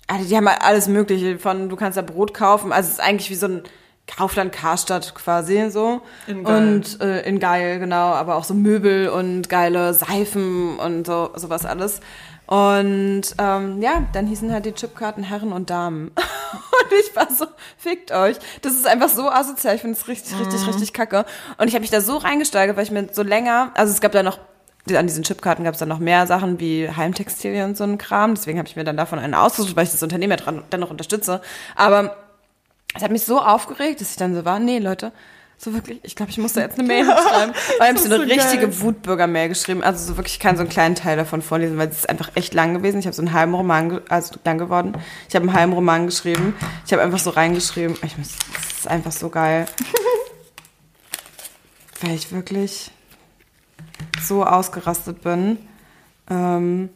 [0.07, 2.99] also die haben halt alles Mögliche von, du kannst da Brot kaufen, also es ist
[2.99, 3.63] eigentlich wie so ein
[4.07, 6.01] Kaufland Karstadt quasi so.
[6.27, 6.75] In geil.
[6.75, 11.65] Und äh, in geil, genau, aber auch so Möbel und geile Seifen und so sowas
[11.65, 12.01] alles.
[12.47, 16.07] Und ähm, ja, dann hießen halt die Chipkarten Herren und Damen.
[16.07, 17.45] und ich war so,
[17.77, 18.37] fickt euch.
[18.63, 19.75] Das ist einfach so asozial.
[19.75, 21.25] Ich finde es richtig, richtig, richtig kacke.
[21.59, 24.13] Und ich habe mich da so reingesteigert, weil ich mir so länger, also es gab
[24.13, 24.39] da noch
[24.91, 28.35] an diesen Chipkarten gab es dann noch mehr Sachen wie Heimtextilien und so ein Kram.
[28.35, 30.89] Deswegen habe ich mir dann davon einen ausgesucht, weil ich das Unternehmen ja dran, dennoch
[30.89, 31.41] unterstütze.
[31.75, 32.15] Aber
[32.95, 35.11] es hat mich so aufgeregt, dass ich dann so war, nee, Leute,
[35.57, 37.53] so wirklich, ich glaube, ich muss da jetzt eine Mail schreiben.
[37.77, 38.81] Weil ich habe so eine so richtige geil.
[38.81, 39.83] Wutbürger-Mail geschrieben.
[39.83, 42.31] Also so wirklich, ich kann so einen kleinen Teil davon vorlesen, weil es ist einfach
[42.35, 42.99] echt lang gewesen.
[42.99, 44.93] Ich habe so einen halben Roman, also lang geworden.
[45.27, 46.55] Ich habe einen halben Roman geschrieben.
[46.85, 47.97] Ich habe einfach so reingeschrieben.
[48.03, 49.65] Ich muss, das ist einfach so geil.
[52.01, 52.91] weil ich wirklich
[54.21, 55.57] so ausgerastet bin.
[56.29, 56.89] Ähm,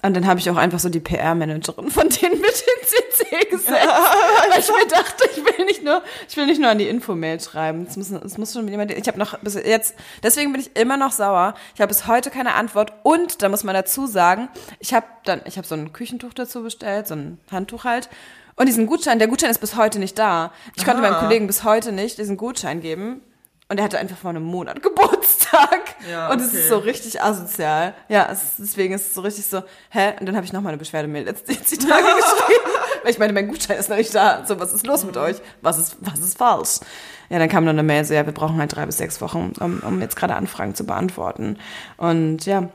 [0.00, 3.68] und dann habe ich auch einfach so die PR-Managerin von denen mit in CC gesetzt.
[3.68, 7.40] weil ich mir dachte, ich will nicht nur, ich will nicht nur an die Infomail
[7.40, 7.84] schreiben.
[7.88, 10.96] Es muss, es muss schon jemand, ich habe noch bis jetzt, deswegen bin ich immer
[10.96, 11.54] noch sauer.
[11.74, 12.92] Ich habe bis heute keine Antwort.
[13.02, 16.62] Und da muss man dazu sagen, ich habe dann, ich habe so ein Küchentuch dazu
[16.62, 18.08] bestellt, so ein Handtuch halt.
[18.54, 20.52] Und diesen Gutschein, der Gutschein ist bis heute nicht da.
[20.76, 21.10] Ich konnte Ah.
[21.10, 23.20] meinem Kollegen bis heute nicht diesen Gutschein geben.
[23.70, 25.96] Und er hatte einfach vor einem Monat Geburtstag.
[26.10, 26.58] Ja, und es okay.
[26.58, 27.94] ist so richtig asozial.
[28.08, 30.14] Ja, es, deswegen ist es so richtig so, hä?
[30.18, 32.70] Und dann habe ich nochmal eine Beschwerdemail jetzt die Tage geschrieben.
[33.02, 34.44] Weil ich meine, mein Gutschein ist noch nicht da.
[34.46, 35.36] So, was ist los mit euch?
[35.60, 36.80] Was ist, was ist falsch?
[37.28, 39.52] Ja, dann kam dann eine Mail so, ja, wir brauchen halt drei bis sechs Wochen,
[39.60, 41.58] um, um jetzt gerade Anfragen zu beantworten.
[41.98, 42.70] Und ja,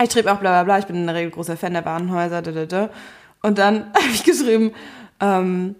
[0.00, 2.42] ich schrieb auch bla bla bla, ich bin in der Regel großer Fan der Warenhäuser,
[2.42, 2.90] da, da, da.
[3.42, 4.72] Und dann habe ich geschrieben,
[5.20, 5.74] ähm,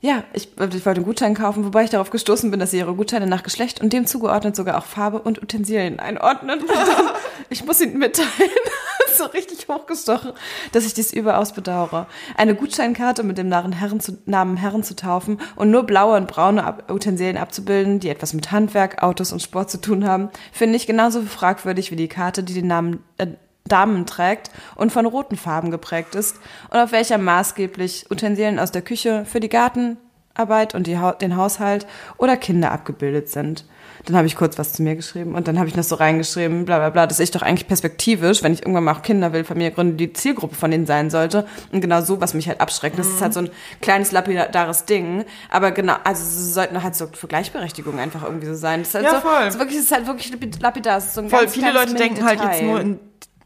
[0.00, 2.94] ja, ich, ich wollte einen Gutschein kaufen, wobei ich darauf gestoßen bin, dass sie ihre
[2.94, 6.60] Gutscheine nach Geschlecht und dem zugeordnet sogar auch Farbe und Utensilien einordnen.
[6.68, 7.06] Dann,
[7.50, 8.28] ich muss ihnen mitteilen,
[9.16, 10.34] so richtig hochgestochen,
[10.70, 12.06] dass ich dies überaus bedauere.
[12.36, 16.28] Eine Gutscheinkarte mit dem Namen Herren zu, Namen Herren zu taufen und nur blaue und
[16.28, 20.76] braune Ab Utensilien abzubilden, die etwas mit Handwerk, Autos und Sport zu tun haben, finde
[20.76, 23.26] ich genauso fragwürdig wie die Karte, die den Namen äh,
[23.68, 26.36] Damen trägt und von roten Farben geprägt ist
[26.70, 31.36] und auf welcher maßgeblich Utensilien aus der Küche für die Gartenarbeit und die, Ha- den
[31.36, 33.64] Haushalt oder Kinder abgebildet sind.
[34.04, 36.64] Dann habe ich kurz was zu mir geschrieben und dann habe ich noch so reingeschrieben,
[36.64, 39.44] bla bla bla, dass ich doch eigentlich perspektivisch, wenn ich irgendwann mal auch Kinder will,
[39.44, 41.46] Familie gründe, die Zielgruppe von denen sein sollte.
[41.72, 42.98] Und genau so, was mich halt abschreckt.
[42.98, 43.50] Das ist halt so ein
[43.82, 45.24] kleines lapidares Ding.
[45.50, 48.80] Aber genau, also sie sollten halt so für Gleichberechtigung einfach irgendwie so sein.
[48.80, 49.58] Das ist halt Ja, so, voll.
[49.58, 50.98] Wirklich, es ist halt wirklich lapid- lapidar.
[50.98, 53.00] Ist so Voll, viele Leute denken halt jetzt nur in,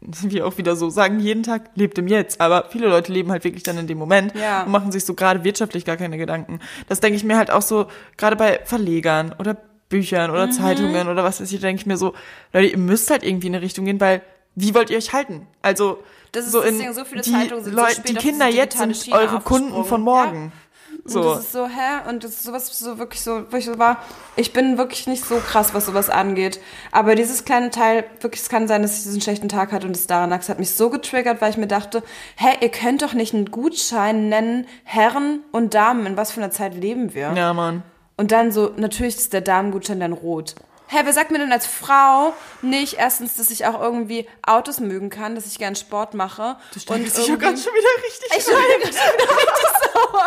[0.23, 2.41] wie auch wieder so sagen, jeden Tag lebt im Jetzt.
[2.41, 4.63] Aber viele Leute leben halt wirklich dann in dem Moment Ja.
[4.63, 6.59] und machen sich so gerade wirtschaftlich gar keine Gedanken.
[6.89, 7.87] Das denke ich mir halt auch so,
[8.17, 9.57] gerade bei Verlegern oder
[9.89, 12.13] Büchern oder Zeitungen oder was weiß ich, denke ich mir so,
[12.51, 14.21] Leute, ihr müsst halt irgendwie in eine Richtung gehen, weil
[14.55, 15.47] wie wollt ihr euch halten?
[15.61, 15.99] Also
[16.31, 19.11] Das ist so in so viele die Zeitungen sind so spät die Kinder jetzt sind
[19.11, 20.45] eure Kunden von morgen.
[20.45, 20.51] Und
[21.05, 21.21] So.
[21.21, 22.09] das ist so, hä?
[22.09, 23.97] Und das ist sowas so wirklich so, wo ich so war,
[24.37, 26.61] ich bin wirklich nicht so krass, was sowas angeht.
[26.91, 29.95] Aber dieses kleine Teil, wirklich, es kann sein, dass ich diesen schlechten Tag hatte und
[29.95, 32.03] es daran lag, es hat mich so getriggert, weil ich mir dachte,
[32.37, 36.51] hä, ihr könnt doch nicht einen Gutschein nennen, Herren und Damen, in was für einer
[36.51, 37.33] Zeit leben wir?
[37.33, 37.83] Ja, Mann.
[38.15, 40.55] Und dann so, natürlich ist der Damengutschein dann rot.
[40.93, 45.09] Hä, wer sagt mir denn als Frau nicht erstens, dass ich auch irgendwie Autos mögen
[45.09, 46.55] kann, dass ich gern Sport mache?
[46.87, 48.29] und Ich hab grad schon wieder richtig.
[48.37, 50.25] ich bin gerade schon wieder richtig sauer.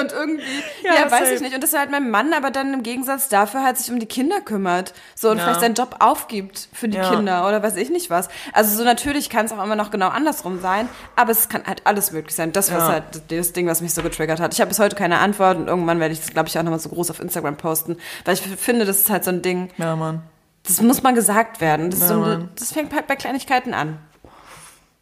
[0.00, 1.54] Und irgendwie, ja, Ja, weiß ich nicht.
[1.54, 4.40] Und dass halt mein Mann aber dann im Gegensatz dafür halt sich um die Kinder
[4.40, 4.92] kümmert.
[5.14, 5.44] So und Ja.
[5.44, 7.08] vielleicht seinen Job aufgibt für die Ja.
[7.10, 8.28] Kinder oder weiß ich nicht was.
[8.52, 11.82] Also so natürlich kann es auch immer noch genau andersrum sein, aber es kann halt
[11.86, 12.52] alles möglich sein.
[12.52, 12.88] Das war Ja.
[12.88, 14.52] halt das Ding, was mich so getriggert hat.
[14.52, 16.80] Ich habe bis heute keine Antwort und irgendwann werde ich das, glaube ich, auch nochmal
[16.80, 19.91] so groß auf Instagram posten, weil ich finde, das ist halt so ein Ding, Ja,
[19.96, 20.22] Mann.
[20.64, 21.90] das muss mal gesagt werden.
[21.90, 23.98] Das, Ja, so das fängt halt bei Kleinigkeiten an.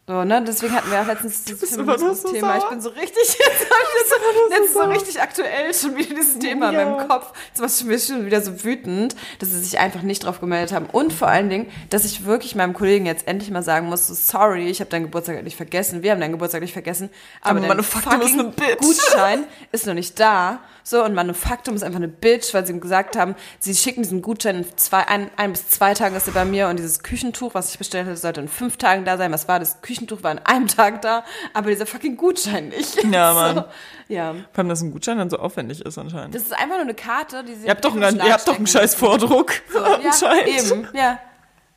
[0.07, 0.43] So, ne?
[0.45, 2.57] Deswegen hatten wir auch letztens dieses noch so Feminismus-Thema.
[2.57, 4.15] Ich bin so richtig, jetzt, jetzt, so,
[4.55, 6.85] jetzt ist so richtig aktuell schon wieder dieses Thema in Ja.
[6.85, 7.31] meinem Kopf.
[7.49, 10.73] Jetzt war ich mir schon wieder so wütend, dass sie sich einfach nicht drauf gemeldet
[10.73, 10.87] haben.
[10.87, 14.13] Und vor allen Dingen, dass ich wirklich meinem Kollegen jetzt endlich mal sagen muss, so,
[14.15, 17.09] sorry, ich habe deinen Geburtstag nicht vergessen, wir haben deinen Geburtstag nicht vergessen,
[17.41, 18.79] aber, Aber Manufaktum ist eine Bitch.
[18.79, 20.59] Gutschein ist noch nicht da.
[20.83, 24.23] So, und Manufaktum ist einfach eine Bitch, weil sie ihm gesagt haben, sie schicken diesen
[24.23, 27.53] Gutschein in zwei, ein, ein bis zwei Tagen ist er bei mir und dieses Küchentuch,
[27.53, 29.31] was ich bestellt hatte, sollte in fünf Tagen da sein.
[29.31, 29.75] Was war das?
[29.81, 29.90] Küchentuch
[30.23, 31.23] war in einem Tag da,
[31.53, 33.03] aber dieser fucking Gutschein nicht.
[33.03, 33.55] Ja, Mann.
[33.55, 33.63] So,
[34.13, 34.33] ja.
[34.33, 36.35] Vor allem, dass ein Gutschein dann so aufwendig ist anscheinend.
[36.35, 38.47] Das ist einfach nur eine Karte, die sie ihr habt doch, in einen, ihr habt
[38.47, 39.53] doch einen scheiß Vordruck.
[39.71, 41.19] So, ja, eben, ja.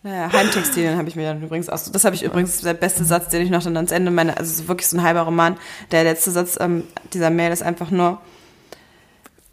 [0.03, 1.91] Naja, Heimtextilien habe ich mir dann übrigens auch so.
[1.91, 4.63] Das habe ich übrigens, der beste Satz, den ich noch dann ans Ende meine, also
[4.63, 5.57] so wirklich so ein halber Roman.
[5.93, 8.21] Der letzte Satz ähm, dieser Mail ist einfach nur,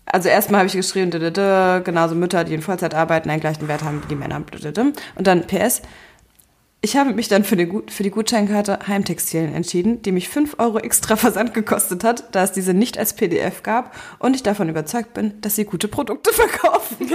[0.05, 4.03] also erstmal habe ich geschrieben, genauso Mütter, die in Vollzeit arbeiten, einen gleichen Wert haben
[4.03, 4.43] wie die Männer.
[5.15, 5.83] Und dann PS.
[6.83, 10.79] Ich habe mich dann für die, für die Gutscheinkarte Heimtextilien entschieden, die mich 5 Euro
[10.79, 15.13] extra Versand gekostet hat, da es diese nicht als PDF gab und ich davon überzeugt
[15.13, 16.97] bin, dass sie gute Produkte verkaufen.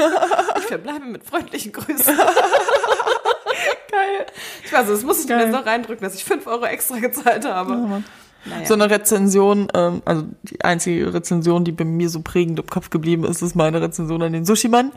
[0.59, 2.16] Ich verbleibe mit freundlichen Grüßen.
[3.90, 4.26] Geil.
[4.64, 7.44] Ich weiß, das muss ich mir jetzt noch reindrücken, dass ich 5 Euro extra gezahlt
[7.44, 8.02] habe.
[8.44, 8.66] Naja.
[8.66, 12.90] So eine Rezension, ähm, also die einzige Rezension, die bei mir so prägend im Kopf
[12.90, 14.92] geblieben ist, ist meine Rezension an den Sushi-Mann.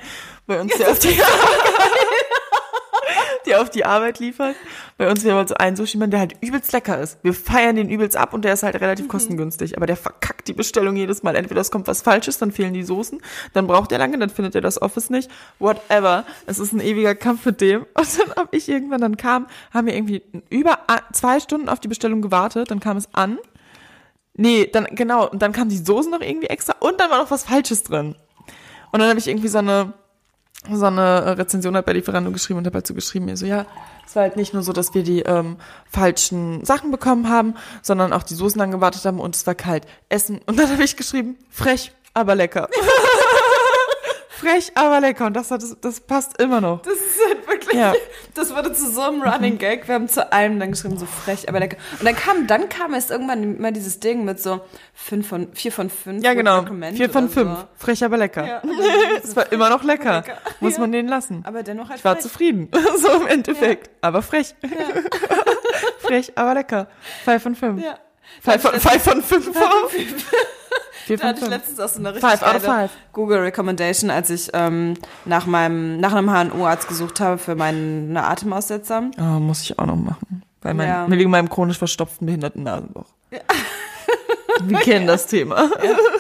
[0.45, 1.19] Bei uns, der auf die,
[3.49, 4.55] der auf die Arbeit liefert.
[4.97, 7.17] Bei uns, wir haben so einen Sushi-Mann, der halt übelst lecker ist.
[7.23, 9.75] Wir feiern den übelst ab und der ist halt relativ kostengünstig.
[9.75, 11.35] Aber der verkackt die Bestellung jedes Mal.
[11.35, 13.21] Entweder es kommt was Falsches, dann fehlen die Soßen,
[13.53, 15.29] dann braucht er lange, dann findet er das Office nicht.
[15.59, 16.25] Whatever.
[16.45, 17.81] Es ist ein ewiger Kampf mit dem.
[17.93, 20.79] Und dann hab ich irgendwann, dann kam, haben wir irgendwie über
[21.11, 23.39] zwei Stunden auf die Bestellung gewartet, dann kam es an.
[24.35, 27.29] Nee, dann, genau, und dann kam die Soße noch irgendwie extra und dann war noch
[27.29, 28.15] was Falsches drin.
[28.91, 29.93] Und dann habe ich irgendwie so eine,
[30.71, 33.65] so eine Rezension halt bei Lieferando geschrieben und habe dazu geschrieben, mir so, ja,
[34.05, 35.57] es war halt nicht nur so, dass wir die ähm,
[35.89, 39.85] falschen Sachen bekommen haben, sondern auch die Soßen dann gewartet haben und es war kalt.
[40.09, 40.41] Essen.
[40.45, 42.69] Und dann habe ich geschrieben, frech, aber lecker.
[44.39, 45.25] frech, aber lecker.
[45.25, 46.81] Und das, hat, das, das passt immer noch.
[46.81, 47.93] Das ist halt wirklich, Ja.
[48.33, 49.87] das wurde zu so einem Running Gag.
[49.87, 51.77] Wir haben zu allem dann geschrieben, so frech, aber lecker.
[51.99, 54.61] Und dann kam, dann kam erst irgendwann immer dieses Ding mit so
[54.93, 56.23] fünf von, vier von fünf.
[56.23, 56.65] Ja, genau.
[56.93, 57.49] Vier von fünf.
[57.59, 57.67] So.
[57.77, 58.45] Frech, aber lecker.
[58.47, 58.61] Ja,
[59.23, 60.17] Es war immer noch lecker.
[60.17, 60.37] Lecker.
[60.59, 60.79] Muss Ja.
[60.81, 61.43] man den lassen.
[61.45, 62.23] Aber dennoch halt Ich war frech.
[62.23, 62.69] zufrieden.
[62.97, 63.89] so im Endeffekt.
[64.01, 64.55] Aber frech.
[65.99, 66.87] frech, aber lecker.
[67.25, 67.83] Five von fünf.
[67.83, 67.97] Ja.
[68.41, 69.49] Five von, five von fünf.
[71.05, 72.89] Vier Da hatte ich letztens auch so eine richtig Five geile.
[73.13, 79.09] Google Recommendation, als ich ähm, nach meinem nach einem HNO-Arzt gesucht habe für meinen Atemaussetzer.
[79.19, 80.43] Oh, muss ich auch noch machen.
[80.61, 81.05] Bei meinem, Ja.
[81.09, 83.05] wegen meinem chronisch verstopften behinderten Nasenloch.
[84.61, 85.55] Wir kennen das Thema.
[85.81, 86.18] Das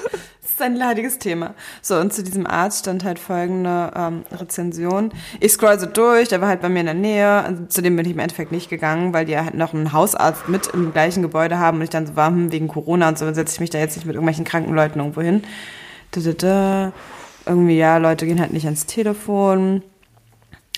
[0.59, 1.53] ist ein leidiges Thema.
[1.81, 5.11] So, und zu diesem Arzt stand halt folgende ähm, Rezension.
[5.39, 7.27] Ich scroll so durch, der war halt bei mir in der Nähe.
[7.29, 10.49] Also, zu dem bin ich im Endeffekt nicht gegangen, weil die halt noch einen Hausarzt
[10.49, 13.31] mit im gleichen Gebäude haben und ich dann so war, hm, wegen Corona und so
[13.33, 15.43] setze ich mich da jetzt nicht mit irgendwelchen kranken Leuten irgendwo hin.
[16.11, 16.91] Da, da, da.
[17.45, 19.81] Irgendwie, ja, Leute gehen halt nicht ans Telefon.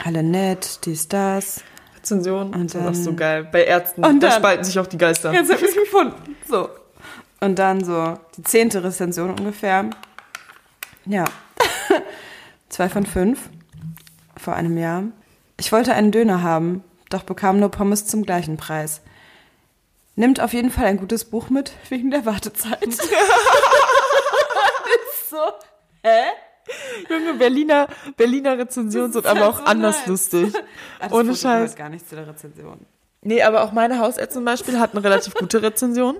[0.03, 1.63] Alle nett, dies, das.
[1.97, 2.53] Rezension.
[2.53, 3.47] Und das ist auch so dann- geil.
[3.51, 5.31] Bei Ärzten, Und da dann- spalten sich auch die Geister.
[5.33, 6.35] Jetzt habe ich gefunden.
[6.49, 6.69] So.
[7.41, 9.89] Und dann so die zehnte Rezension ungefähr.
[11.05, 11.25] Ja.
[12.69, 13.49] Zwei von fünf.
[14.37, 15.03] Vor einem Jahr.
[15.57, 19.01] Ich wollte einen Döner haben, doch bekam nur Pommes zum gleichen Preis.
[20.15, 22.81] Nimmt auf jeden Fall ein gutes Buch mit, wegen der Wartezeit.
[22.87, 23.01] ist
[25.29, 25.37] so,
[26.03, 26.21] hä?
[27.09, 30.07] Junge, Berliner, Berliner Rezensionen sind aber halt auch so anders nice.
[30.07, 30.53] lustig.
[30.99, 31.75] Das Ohne Scheiß.
[31.75, 32.85] gar nicht zu der Rezension.
[33.21, 36.17] Nee, aber auch meine Hausärztin zum Beispiel hat eine relativ gute Rezension.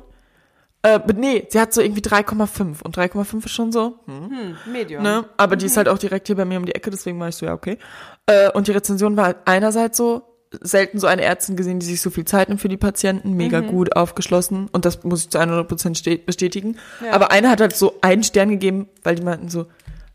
[0.84, 4.30] Äh, nee, sie hat so irgendwie 3,5 und 3,5 ist schon so, hm,
[4.66, 5.04] Hm, Medium.
[5.04, 5.26] ne?
[5.38, 7.36] Aber die ist halt auch direkt hier bei mir um die Ecke, deswegen war ich
[7.36, 7.78] so, ja, okay.
[8.26, 10.24] Äh, und die Rezension war halt einerseits so,
[10.60, 13.62] selten so eine Ärztin gesehen, die sich so viel Zeit nimmt für die Patienten, mega
[13.62, 16.78] gut aufgeschlossen und das muss ich zu 100% ste- bestätigen.
[17.06, 17.14] Ja.
[17.14, 19.68] Aber eine hat halt so einen Stern gegeben, weil die meinten so,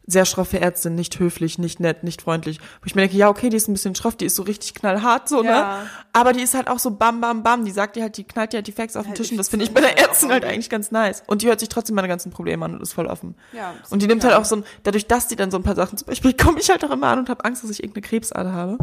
[0.08, 2.60] sehr schroffe Ärztin, nicht höflich, nicht nett, nicht freundlich.
[2.60, 4.74] Wo ich mir denke, ja, okay, die ist ein bisschen schroff, die ist so richtig
[4.74, 5.50] knallhart, so, Ja.
[5.82, 5.90] ne?
[6.12, 7.64] Aber die ist halt auch so bam, bam, bam.
[7.64, 9.36] Die sagt dir halt, die knallt dir halt die Facts auf den Halt Tisch und
[9.36, 11.22] das finde ich bei der Ärztin halt eigentlich ganz nice.
[11.26, 13.34] Und die hört sich trotzdem meine ganzen Probleme an und ist voll offen.
[13.52, 15.74] Ja, Und die nimmt halt auch so ein, dadurch, dass die dann so ein paar
[15.74, 18.06] Sachen, zum Beispiel komme ich halt auch immer an und habe Angst, dass ich irgendeine
[18.06, 18.78] Krebsader habe.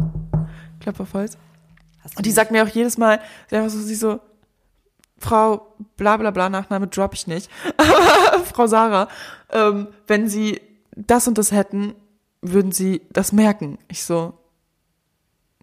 [0.80, 1.38] Klopf auf Holz.
[2.16, 4.20] Und die sagt mir auch jedes Mal, sie einfach so, sie so,
[5.18, 9.08] Frau bla bla bla, Nachname drop ich nicht, aber Frau Sarah,
[9.50, 10.60] ähm, wenn sie
[10.96, 11.94] das und das hätten,
[12.42, 13.78] würden sie das merken.
[13.88, 14.34] Ich so,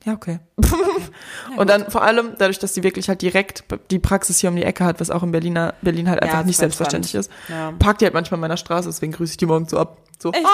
[0.03, 0.39] ja, okay.
[1.57, 4.63] und dann vor allem, dadurch, dass sie wirklich halt direkt die Praxis hier um die
[4.63, 7.71] Ecke hat, was auch in Berliner, Berlin halt einfach Ja, nicht selbstverständlich ist, Ja.
[7.77, 9.97] parkt die halt manchmal an meiner Straße, deswegen grüße ich die morgen so ab.
[10.19, 10.51] So, Echt geil.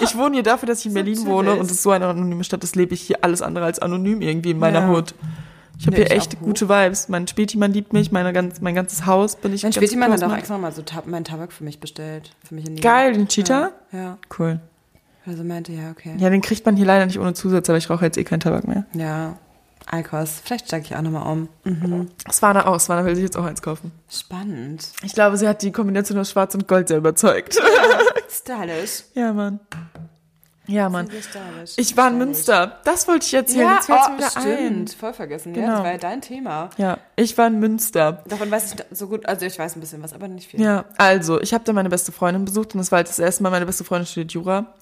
[0.00, 2.06] Ich wohne hier dafür, dass ich in So Berlin wohne und es ist so eine
[2.06, 4.88] anonyme Stadt, das lebe ich hier alles andere als anonym irgendwie in meiner.
[4.88, 5.14] Hut.
[5.78, 7.08] Ich habe hier echt gute Vibes.
[7.08, 10.36] Mein Spätimann liebt mich, meine ganz, mein ganzes Haus bin ich Mein Spätimann hat auch
[10.36, 12.32] extra mal so Tab meinen Tabak für mich bestellt.
[12.44, 13.70] Für mich in die Geil, den Cheetah?
[13.92, 13.98] Ja.
[13.98, 14.18] ja.
[14.36, 14.60] Cool.
[15.24, 16.14] Also meinte, ja, okay.
[16.18, 18.40] Ja, den kriegt man hier leider nicht ohne Zusatz, aber ich rauche jetzt eh keinen
[18.40, 18.86] Tabak mehr.
[18.94, 19.36] Ja.
[19.86, 20.40] Alkos.
[20.44, 21.48] Vielleicht steige ich auch nochmal um.
[21.64, 22.08] Mhm.
[22.30, 22.80] Svana auch.
[22.80, 23.92] Svana will sich jetzt auch eins kaufen.
[24.10, 24.92] Spannend.
[25.02, 27.58] Ich glaube, sie hat die Kombination aus Schwarz und Gold sehr überzeugt.
[28.28, 29.04] Stylish.
[29.14, 29.60] ja, Mann.
[30.68, 31.08] Ja, Mann.
[31.76, 32.18] Ich war in.
[32.18, 32.78] Münster.
[32.84, 33.60] Das wollte ich erzählen.
[33.66, 34.46] Ja, Jetzt oh, wieder stimmt.
[34.46, 34.86] ein.
[34.88, 35.54] Voll vergessen.
[35.54, 35.72] Ja, Genau.
[35.76, 36.70] das war ja dein Thema.
[36.76, 38.22] Ja, ich war in Münster.
[38.28, 40.60] Davon weiß ich so gut, also ich weiß ein bisschen was, aber nicht viel.
[40.60, 43.42] Ja, also, ich habe da meine beste Freundin besucht und das war halt das erste
[43.42, 44.74] Mal, meine beste Freundin studiert Jura.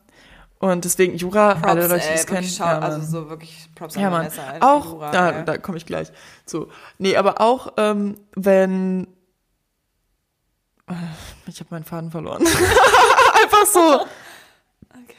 [0.58, 2.48] Und deswegen Jura, Props, alle Leute, die es kennen.
[2.48, 4.20] schau, ja, also so wirklich Props an ja, Mann.
[4.22, 4.42] Vanessa.
[4.60, 5.44] Auch, Jura, da, ey.
[5.44, 6.10] da komme ich gleich
[6.46, 6.68] zu.
[6.98, 9.06] Nee, aber auch, ähm, wenn,
[10.88, 10.94] Äh,
[11.46, 12.42] ich habe meinen Faden verloren.
[13.42, 14.06] Einfach so.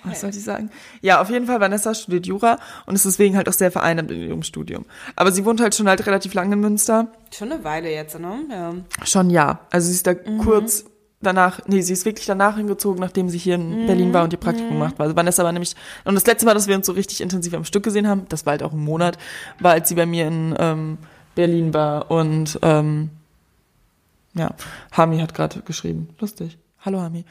[0.03, 0.69] Was soll ich sagen?
[1.01, 4.21] Ja, auf jeden Fall, Vanessa studiert Jura und ist deswegen halt auch sehr vereinnahmt in
[4.21, 4.85] ihrem Studium.
[5.15, 7.07] Aber sie wohnt halt schon halt relativ lange in Münster.
[7.35, 8.39] Schon eine Weile jetzt, ne?
[8.49, 8.73] Ja.
[9.05, 9.59] Schon ja.
[9.71, 10.37] Also sie ist da Mhm.
[10.39, 10.85] kurz
[11.21, 14.39] danach, nee, sie ist wirklich danach hingezogen, nachdem sie hier in Berlin war und ihr
[14.39, 14.79] Praktikum Mhm.
[14.79, 15.05] gemacht war.
[15.05, 17.65] Also Vanessa war nämlich, und das letzte Mal, dass wir uns so richtig intensiv am
[17.65, 19.17] Stück gesehen haben, das war halt auch ein Monat,
[19.59, 20.97] war, als sie bei mir in ähm,
[21.35, 23.09] Berlin war und ähm,
[24.35, 24.51] ja,
[24.91, 26.09] Hami hat gerade geschrieben.
[26.19, 26.57] Lustig.
[26.85, 27.25] Hallo Hami.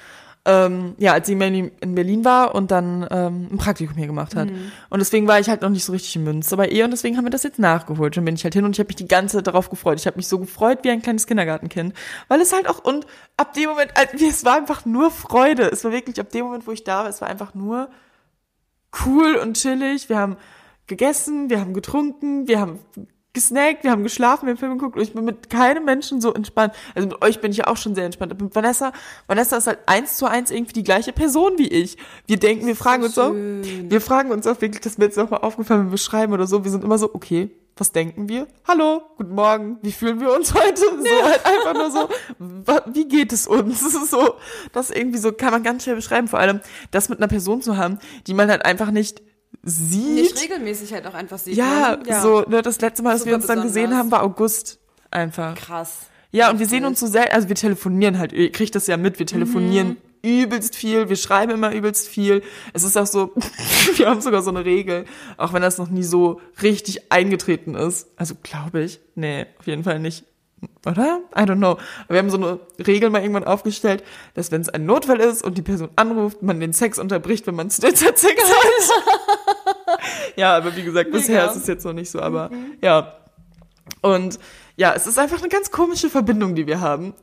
[0.48, 4.06] Ähm, ja, als sie in Berlin, in Berlin war und dann ähm, ein Praktikum hier
[4.06, 4.48] gemacht hat.
[4.90, 7.16] Und deswegen war ich halt noch nicht so richtig in Münster bei ihr und deswegen
[7.16, 8.16] haben wir das jetzt nachgeholt.
[8.16, 9.98] Dann bin ich halt hin und ich habe mich die ganze Zeit darauf gefreut.
[9.98, 11.94] Ich habe mich so gefreut wie ein kleines Kindergartenkind.
[12.28, 13.06] Weil es halt auch, und
[13.36, 15.64] ab dem Moment, also, es war einfach nur Freude.
[15.64, 17.90] Es war wirklich ab dem Moment, wo ich da war, es war einfach nur
[19.04, 20.08] cool und chillig.
[20.08, 20.36] Wir haben
[20.86, 22.78] gegessen, wir haben getrunken, wir haben
[23.36, 26.32] gesnackt, wir haben geschlafen, wir haben Filme geguckt und ich bin mit keinem Menschen so
[26.32, 26.72] entspannt.
[26.94, 28.32] Also mit euch bin ich ja auch schon sehr entspannt.
[28.32, 28.92] Aber mit Vanessa,
[29.26, 31.98] Vanessa ist halt eins zu eins irgendwie die gleiche Person wie ich.
[32.26, 35.18] Wir denken, wir fragen uns auch, wir fragen uns auch wirklich, das ist mir jetzt
[35.18, 38.46] nochmal aufgefallen, wenn wir schreiben oder so, wir sind immer so, okay, was denken wir?
[38.66, 40.80] Hallo, guten Morgen, wie fühlen wir uns heute?
[40.96, 42.08] So halt einfach nur so,
[42.86, 43.82] wie geht es uns?
[43.82, 44.36] Das ist so,
[44.72, 47.76] das irgendwie so, kann man ganz schwer beschreiben, vor allem das mit einer Person zu
[47.76, 49.20] haben, die man halt einfach nicht
[49.66, 50.14] sieht.
[50.14, 51.56] Nicht regelmäßig halt auch einfach sieht.
[51.56, 52.20] Ja, ne?
[52.22, 53.98] so, ne, das letzte Mal, dass wir uns dann gesehen besonders.
[53.98, 54.78] haben, war August.
[55.10, 55.54] Einfach.
[55.56, 56.06] Krass.
[56.30, 58.96] Ja, und wir sehen uns so selten, also wir telefonieren halt, ihr kriegt das ja
[58.96, 60.42] mit, wir telefonieren Mhm.
[60.42, 62.42] übelst viel, wir schreiben immer übelst viel.
[62.72, 63.32] Es ist auch so,
[63.96, 65.04] wir haben sogar so eine Regel,
[65.36, 68.08] auch wenn das noch nie so richtig eingetreten ist.
[68.16, 70.24] Also glaube ich, nee, auf jeden Fall nicht.
[70.86, 71.20] Oder?
[71.36, 71.72] I don't know.
[71.72, 74.02] Aber wir haben so eine Regel mal irgendwann aufgestellt,
[74.34, 77.54] dass wenn es ein Notfall ist und die Person anruft, man den Sex unterbricht, wenn
[77.54, 78.28] man zu Zeit Sex hat.
[80.40, 81.50] ja, aber wie gesagt, bisher Mega.
[81.52, 82.50] ist es jetzt noch nicht so, aber
[82.82, 83.12] ja.
[84.02, 84.38] Und
[84.76, 87.14] ja, es ist einfach eine ganz komische Verbindung, die wir haben.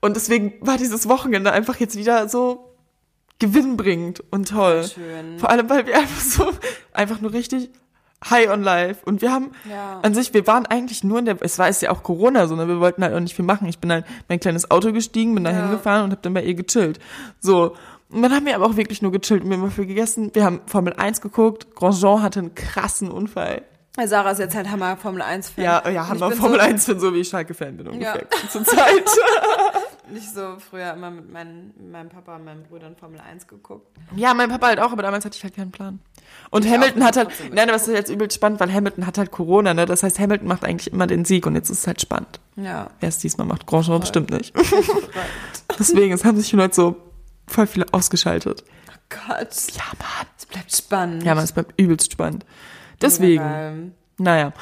[0.00, 2.74] Und deswegen war dieses Wochenende einfach jetzt wieder so
[3.38, 4.84] gewinnbringend und toll.
[4.84, 5.38] Schön.
[5.38, 6.50] Vor allem, weil wir einfach so,
[6.92, 7.70] einfach nur richtig
[8.28, 9.00] high on life.
[9.04, 10.00] Und wir haben Ja.
[10.02, 12.56] an sich, wir waren eigentlich nur in der, es war jetzt ja auch Corona, so,
[12.56, 13.68] ne, wir wollten halt auch nicht viel machen.
[13.68, 15.62] Ich bin halt in mein kleines Auto gestiegen, bin da Ja.
[15.62, 16.98] hingefahren und hab dann bei ihr gechillt.
[17.38, 17.76] So.
[18.10, 20.30] Und dann haben wir aber auch wirklich nur gechillt und wir haben mal viel gegessen.
[20.34, 21.74] Wir haben Formel 1 geguckt.
[21.74, 23.62] Grosjean hatte einen krassen Unfall.
[24.06, 25.64] Sarah ist jetzt halt Hammer Formel 1 Fan.
[25.64, 28.48] Ja, ja, bin Formel so, 1 Fan, so wie ich Schalke-Fan bin ungefähr Ja.
[28.48, 29.04] zur Zeit.
[30.10, 33.88] Nicht so früher immer mit, meinen, meinem Papa und meinen Brüdern Formel 1 geguckt.
[34.16, 35.98] Ja, mein Papa halt auch, aber damals hatte ich halt keinen Plan.
[36.50, 39.18] Und Ich Hamilton hat halt, nein, aber es ist jetzt übel spannend, weil Hamilton hat
[39.18, 39.84] halt Corona, ne?
[39.84, 42.40] Das heißt, Hamilton macht eigentlich immer den Sieg und jetzt ist es halt spannend.
[42.56, 42.88] Ja.
[43.00, 44.54] Wer es diesmal macht, Grosjean bestimmt nicht.
[45.78, 46.96] Deswegen, es haben sich die Leute so
[47.48, 48.64] voll viele ausgeschaltet.
[49.08, 49.48] Gott.
[49.74, 50.26] Ja, Mann.
[50.36, 51.22] Es bleibt spannend.
[51.24, 52.44] Ja, man, es bleibt übelst spannend.
[53.00, 54.52] Deswegen, naja.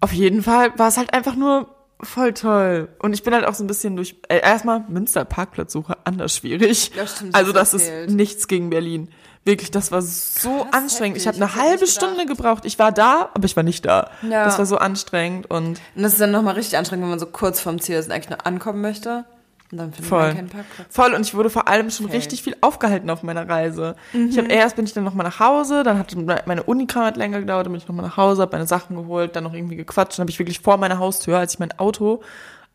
[0.00, 2.88] Auf jeden Fall war es halt einfach nur Voll toll.
[3.00, 6.92] Und ich bin halt auch so ein bisschen durch, äh, erstmal Münster Parkplatzsuche anders schwierig.
[6.94, 8.10] Ja, stimmt, also das das ist erzählt.
[8.10, 9.08] nichts gegen Berlin.
[9.44, 11.16] Wirklich, das war so Krass, anstrengend.
[11.16, 12.64] Ich habe eine Ich halbe Stunde gebraucht.
[12.66, 14.10] Ich war da, aber ich war nicht da.
[14.22, 14.44] Ja.
[14.44, 17.26] Das war so anstrengend und Und das ist dann nochmal richtig anstrengend, wenn man so
[17.26, 19.24] kurz vorm Ziel ist und eigentlich nur ankommen möchte.
[19.70, 20.26] Und dann findet Voll.
[20.28, 20.86] man keinen Parkplatz.
[20.94, 22.16] Voll und ich wurde vor allem schon Okay.
[22.16, 23.96] richtig viel aufgehalten auf meiner Reise.
[24.14, 24.38] Ich Mhm.
[24.38, 26.14] habe erst bin ich dann nochmal nach Hause, dann hat
[26.46, 29.36] meine Unikram hat länger gedauert, dann bin ich nochmal nach Hause, habe meine Sachen geholt,
[29.36, 32.22] dann noch irgendwie gequatscht, dann habe ich wirklich vor meiner Haustür, als ich mein Auto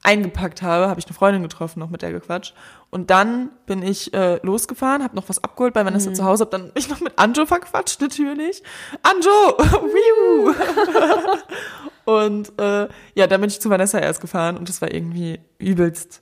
[0.06, 2.53] eingepackt habe, habe ich eine Freundin getroffen, noch mit der gequatscht.
[2.89, 6.15] Und dann bin ich äh, losgefahren, habe noch was abgeholt bei Vanessa Mhm.
[6.15, 8.62] zu Hause, habe dann mich noch mit Anjo verquatscht, natürlich.
[9.01, 9.58] Anjo!
[12.06, 16.21] Und äh, ja, dann bin ich zu Vanessa erst gefahren und das war irgendwie übelst,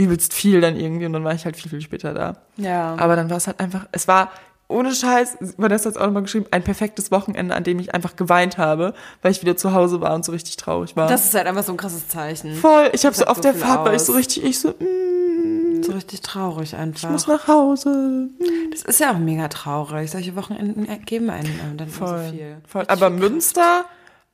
[0.00, 2.36] übelst viel dann irgendwie und dann war ich halt viel, viel später da.
[2.56, 2.96] Ja.
[2.98, 4.30] Aber dann war es halt einfach, es war
[4.68, 8.14] ohne Scheiß, Vanessa hat es auch nochmal geschrieben, ein perfektes Wochenende, an dem ich einfach
[8.14, 11.08] geweint habe, weil ich wieder zu Hause war und so richtig traurig war.
[11.08, 12.54] das ist halt einfach so ein krasses Zeichen.
[12.54, 14.06] Voll, ich habe so auf so der Fahrt war ich aus.
[14.06, 17.02] so richtig, ich so, mm, So richtig traurig einfach.
[17.08, 18.28] ich muss nach Hause.
[18.70, 20.08] Das ist ja auch mega traurig.
[20.10, 22.56] Solche Wochenenden geben einen äh, dann Voll, so viel.
[22.66, 22.84] voll.
[22.86, 23.84] Aber viel Münster,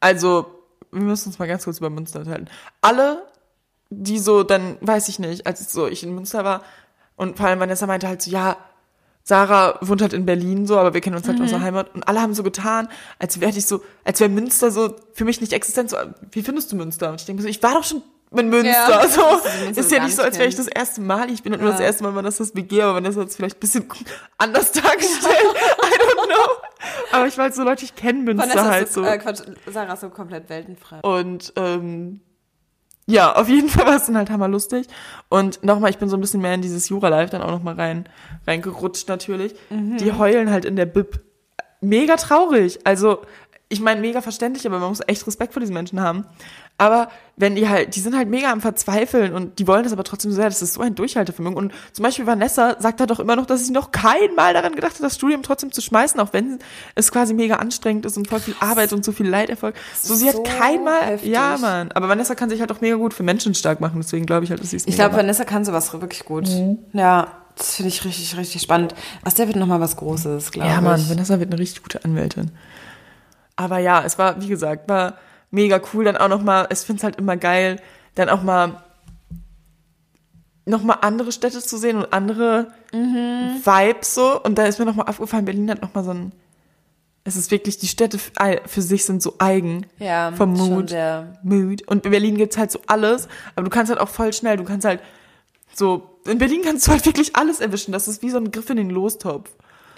[0.00, 0.46] also
[0.92, 2.48] wir müssen uns mal ganz kurz über Münster unterhalten.
[2.82, 3.22] Alle,
[3.90, 6.62] die so, dann weiß ich nicht, als so ich in Münster war
[7.16, 8.56] und vor allem Vanessa meinte halt so, ja,
[9.22, 12.06] Sarah wohnt halt in Berlin so, aber wir kennen uns halt aus der Heimat und
[12.06, 15.52] alle haben so getan, als wäre ich so, als wäre Münster so für mich nicht
[15.52, 15.90] existent.
[15.90, 15.96] So,
[16.30, 17.10] wie findest du Münster?
[17.10, 18.70] Und ich denke so, ich war doch schon in Münster.
[18.70, 19.20] Ja, so.
[19.64, 21.28] Münster ist ja nicht so, als wäre ich das erste Mal.
[21.30, 21.76] Ich bin halt nur Ja.
[21.76, 23.88] das erste Mal, wenn das das WG, aber Vanessa hat es vielleicht ein bisschen
[24.38, 25.24] anders dargestellt.
[25.24, 26.52] I don't know.
[27.10, 29.02] Aber ich war halt so, Leute, ich kenne Münster Vanessa halt ist so.
[29.02, 31.00] so, äh, Quatsch, Sarah ist so komplett weltenfrei.
[31.00, 32.20] Und ähm,
[33.06, 34.86] ja, auf jeden Fall war es dann halt hammerlustig.
[35.28, 38.08] Und nochmal, ich bin so ein bisschen mehr in dieses Jura-Live dann auch nochmal rein,
[38.46, 39.54] reingerutscht natürlich.
[39.98, 41.20] Die heulen halt in der Bib.
[41.80, 42.80] Mega traurig.
[42.84, 43.20] Also,
[43.68, 46.24] ich meine, mega verständlich, aber man muss echt Respekt vor diesen Menschen haben.
[46.78, 50.04] Aber wenn die halt, die sind halt mega am Verzweifeln und die wollen das aber
[50.04, 51.56] trotzdem so sehr, das ist so ein Durchhaltevermögen.
[51.58, 54.74] Und zum Beispiel Vanessa sagt da doch immer noch, dass sie noch kein Mal daran
[54.76, 56.58] gedacht hat, das Studium trotzdem zu schmeißen, auch wenn
[56.94, 59.74] es quasi mega anstrengend ist und voll viel Arbeit und so viel Leiterfolg.
[60.00, 61.30] So, sie so hat kein Mal, heftig.
[61.30, 61.90] ja, Mann.
[61.92, 64.50] Aber Vanessa kann sich halt auch mega gut für Menschen stark machen, deswegen glaube ich
[64.50, 65.16] halt, dass sie es Ich glaube.
[65.16, 66.46] Vanessa kann sowas wirklich gut.
[66.48, 66.78] Mhm.
[66.92, 68.94] Ja, das finde ich richtig, richtig spannend.
[69.24, 70.82] Aus der wird nochmal was Großes, glaube Ja, ich.
[70.82, 72.50] Mann, Vanessa wird eine richtig gute Anwältin.
[73.56, 75.14] Aber ja, es war, wie gesagt, war
[75.50, 76.04] mega cool.
[76.04, 77.80] Dann auch noch mal, ich finde es halt immer geil,
[78.14, 78.82] dann auch mal
[80.68, 83.60] noch mal andere Städte zu sehen und andere Mhm.
[83.64, 84.40] Vibes so.
[84.42, 86.32] Und da ist mir noch mal aufgefallen, Berlin hat noch mal so ein,
[87.24, 89.86] es ist wirklich, die Städte für, sich sind so eigen.
[89.98, 90.94] Ja, vom Mood.
[91.42, 91.82] Mood.
[91.88, 94.64] Und in Berlin gibt's halt so alles, aber du kannst halt auch voll schnell, du
[94.64, 95.00] kannst halt
[95.74, 97.92] so, in Berlin kannst du halt wirklich alles erwischen.
[97.92, 99.50] Das ist wie so ein Griff in den Lostopf.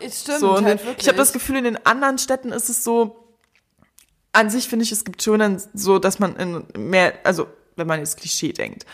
[0.04, 1.08] Es Stimmt, So, halt ich wirklich.
[1.08, 3.16] habe das Gefühl, in den anderen Städten ist es so,
[4.32, 7.86] an sich finde ich, es gibt schon dann so, dass man in mehr, also wenn
[7.86, 8.84] man jetzt Klischee denkt,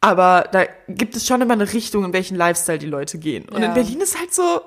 [0.00, 3.48] aber da gibt es schon immer eine Richtung, in welchen Lifestyle die Leute gehen.
[3.48, 3.68] Und Ja.
[3.68, 4.62] in Berlin ist halt so,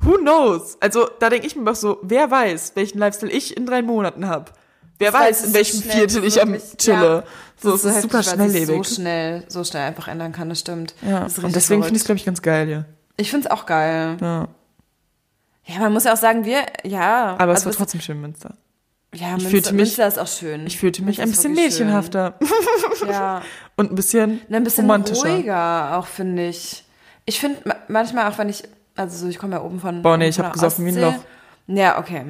[0.00, 0.76] who knows?
[0.80, 4.26] Also da denke ich mir auch so, wer weiß, welchen Lifestyle ich in drei Monaten
[4.28, 4.52] habe.
[4.98, 6.94] Wer Das weiß, es in ist welchem schnell, Viertel ich am chille.
[7.16, 7.24] ja.
[7.62, 8.88] so, es so ist heftig, super weil sich schnelllebig.
[8.88, 10.94] so schnell, so schnell einfach ändern kann, das stimmt.
[11.02, 11.20] ja.
[11.24, 12.84] Das ist Und deswegen finde ich es, glaube ich, ganz geil hier.
[13.18, 14.16] Ich finde es auch geil.
[14.20, 14.48] Ja.
[15.64, 17.34] Ja, man muss ja auch sagen, wir, ja.
[17.38, 18.54] Aber es also war das- trotzdem schön, Münster.
[19.16, 20.66] Ja, ich Münster, fühlte mich- Münster ist auch schön.
[20.66, 22.34] Ich fühlte mich Münster ein bisschen mädchenhafter
[23.08, 23.42] Ja.
[23.76, 25.28] und ein bisschen, Und ein bisschen romantischer.
[25.28, 26.84] ruhiger auch, finde ich.
[27.24, 28.62] Ich finde ma- manchmal auch, wenn ich,
[28.94, 30.02] also so, ich komme ja oben von.
[30.02, 31.00] Boah, nee, ich von hab der gesoffen wie ein.
[31.00, 31.14] Loch.
[31.68, 32.24] Ja, okay.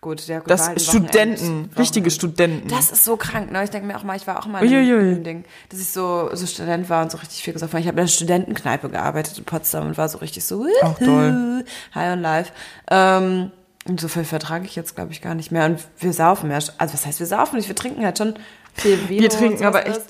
[0.00, 0.50] Gut, ja, gut.
[0.50, 2.10] Das halt Studenten, richtige.
[2.10, 2.68] Studenten.
[2.68, 3.64] Das ist so krank, ne?
[3.64, 4.98] Ich denke mir auch mal, ich war auch mal in Uiuiui.
[5.12, 7.80] einem Ding, dass ich so, so Student war und so richtig viel gesoffen habe.
[7.80, 11.64] Ich habe in einer Studentenkneipe gearbeitet in Potsdam und war so richtig so Auch toll.
[11.94, 12.52] high on life.
[12.90, 13.50] Ähm,
[13.86, 15.66] und so viel vertrage ich jetzt, glaube ich, gar nicht mehr.
[15.66, 16.56] Und wir saufen mehr.
[16.56, 17.68] Also was heißt wir saufen nicht?
[17.68, 18.34] Wir trinken halt schon
[18.74, 20.02] viel Vino wir trinken aber echt.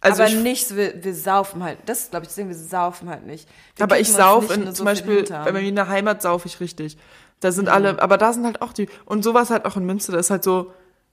[0.00, 1.78] Also aber ich, nicht, wir, wir saufen halt.
[1.86, 3.48] Das ist, glaube ich, das Ding, wir saufen halt nicht.
[3.76, 5.88] Wir aber ich kippen uns sauf nicht in, so zum Beispiel, bei mir in der
[5.88, 6.98] Heimat sauf ich richtig.
[7.40, 7.52] Da Mhm.
[7.52, 10.18] sind alle, aber da sind halt auch die, und sowas halt auch in Münster, da
[10.18, 10.72] ist halt so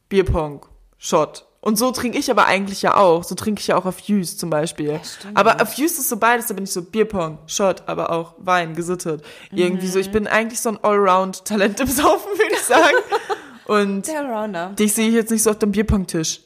[0.09, 0.65] Bierpong,
[0.97, 1.47] Shot.
[1.63, 3.23] Und so trinke ich aber eigentlich ja auch.
[3.23, 4.99] So trinke ich ja auch auf Jus zum Beispiel.
[5.01, 5.37] stimmt.
[5.37, 8.75] aber auf Jus ist so beides, da bin ich so Bierpong, Shot, aber auch Wein,
[8.75, 9.23] gesittet.
[9.49, 10.11] Irgendwie so, ich Mhm.
[10.11, 12.97] bin eigentlich so ein Allround-Talent im Saufen, würde ich sagen.
[13.65, 14.69] Und Der Rounder.
[14.77, 16.41] dich sehe ich jetzt nicht so auf dem Bierpong-Tisch.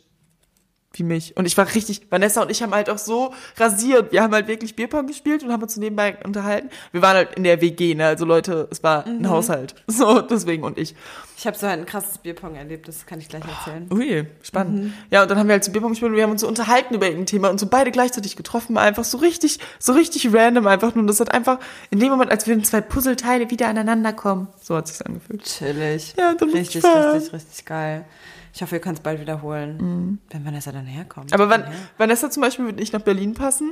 [0.97, 1.37] Wie mich.
[1.37, 4.11] Und ich war richtig, Vanessa und ich haben halt auch so rasiert.
[4.11, 6.69] Wir haben halt wirklich Bierpong gespielt und haben uns nebenbei unterhalten.
[6.91, 8.07] Wir waren halt in der WG, ne?
[8.07, 9.19] Also Leute, es war Mhm.
[9.19, 9.75] ein Haushalt.
[9.87, 10.95] So, deswegen und ich.
[11.39, 13.87] Ich habe so halt ein krasses Bierpong erlebt, das kann ich gleich erzählen.
[13.93, 14.85] Ui, spannend.
[14.85, 14.93] Mhm.
[15.11, 16.95] Ja, und dann haben wir halt so Bierpong gespielt und wir haben uns so unterhalten
[16.95, 20.95] über irgendein Thema und so beide gleichzeitig getroffen, einfach so richtig, so richtig random einfach
[20.95, 21.01] nur.
[21.03, 21.59] Und das hat einfach
[21.91, 24.47] in dem Moment, als würden zwei Puzzleteile wieder aneinander kommen.
[24.63, 25.43] So hat sich's angefühlt.
[25.43, 26.15] Chillig.
[26.17, 28.05] Ja, dann richtig, richtig, richtig geil.
[28.53, 31.33] Ich hoffe, ihr könnt es bald wiederholen, wenn Vanessa dann herkommt.
[31.33, 31.67] Aber Van Ja.
[31.97, 33.71] Vanessa zum Beispiel würde nicht nach Berlin passen,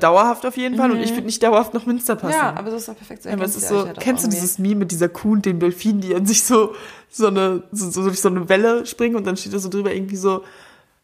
[0.00, 2.36] dauerhaft auf jeden Fall, und ich würde nicht dauerhaft nach Münster passen.
[2.36, 2.42] Mhm.
[2.42, 3.22] Ja, aber so ist doch perfekt.
[3.22, 5.46] So Ja, aber es ist so, halt kennst du dieses Meme mit dieser Kuh und
[5.46, 6.74] den Delfinen, die an sich so,
[7.10, 9.94] so eine, so, so durch so eine Welle springen und dann steht da so drüber
[9.94, 10.42] irgendwie so,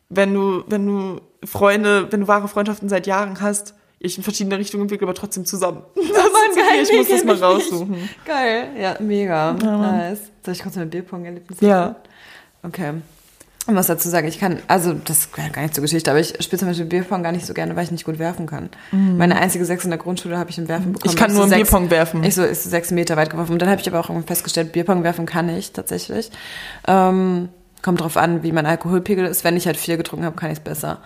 [0.08, 4.58] wenn du, wenn du Freunde, wenn du wahre Freundschaften seit Jahren hast, ich in verschiedene
[4.58, 5.82] Richtungen entwickle, aber trotzdem zusammen.
[5.94, 8.08] Das ist so viel, ich muss das mal raussuchen.
[8.24, 9.52] Geil, ja, mega.
[9.52, 9.80] Mann.
[9.82, 10.20] nice.
[10.44, 11.80] Soll ich kurz mein Bierpong-Erlebnis Ja.
[11.80, 11.96] erzählen?
[12.62, 12.92] Okay.
[13.68, 16.34] Ich muss dazu sagen, ich kann, also das gehört gar nicht zur Geschichte, aber ich
[16.42, 18.70] spiele zum Beispiel Bierpong gar nicht so gerne, weil ich nicht gut werfen kann.
[18.90, 21.04] Meine einzige Sechs in der Grundschule habe ich im Werfen bekommen.
[21.04, 21.10] Mhm.
[21.10, 22.24] Ich kann Ich nur so im sechs- Bierpong werfen.
[22.24, 23.52] Ich so ist so sechs Meter weit geworfen.
[23.52, 26.30] Und dann habe ich aber auch irgendwann festgestellt, Bierpong werfen kann ich tatsächlich.
[26.88, 27.50] Ähm,
[27.82, 29.44] kommt drauf an, wie mein Alkoholpegel ist.
[29.44, 30.98] Wenn ich halt viel getrunken habe, kann ich es besser.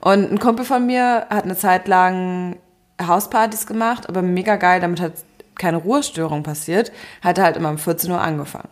[0.00, 2.56] Und ein Kumpel von mir hat eine Zeit lang
[3.00, 5.12] Hauspartys gemacht, aber mega geil, damit hat
[5.58, 6.90] keine Ruhestörung passiert,
[7.22, 8.68] hat er halt immer um 14 Uhr angefangen.